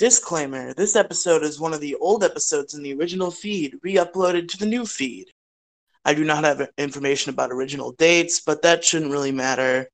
[0.05, 4.49] Disclaimer this episode is one of the old episodes in the original feed, re uploaded
[4.49, 5.31] to the new feed.
[6.05, 9.89] I do not have information about original dates, but that shouldn't really matter.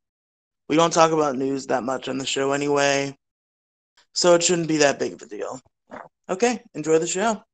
[0.68, 3.16] We don't talk about news that much on the show anyway,
[4.12, 5.60] so it shouldn't be that big of a deal.
[6.28, 7.44] Okay, enjoy the show.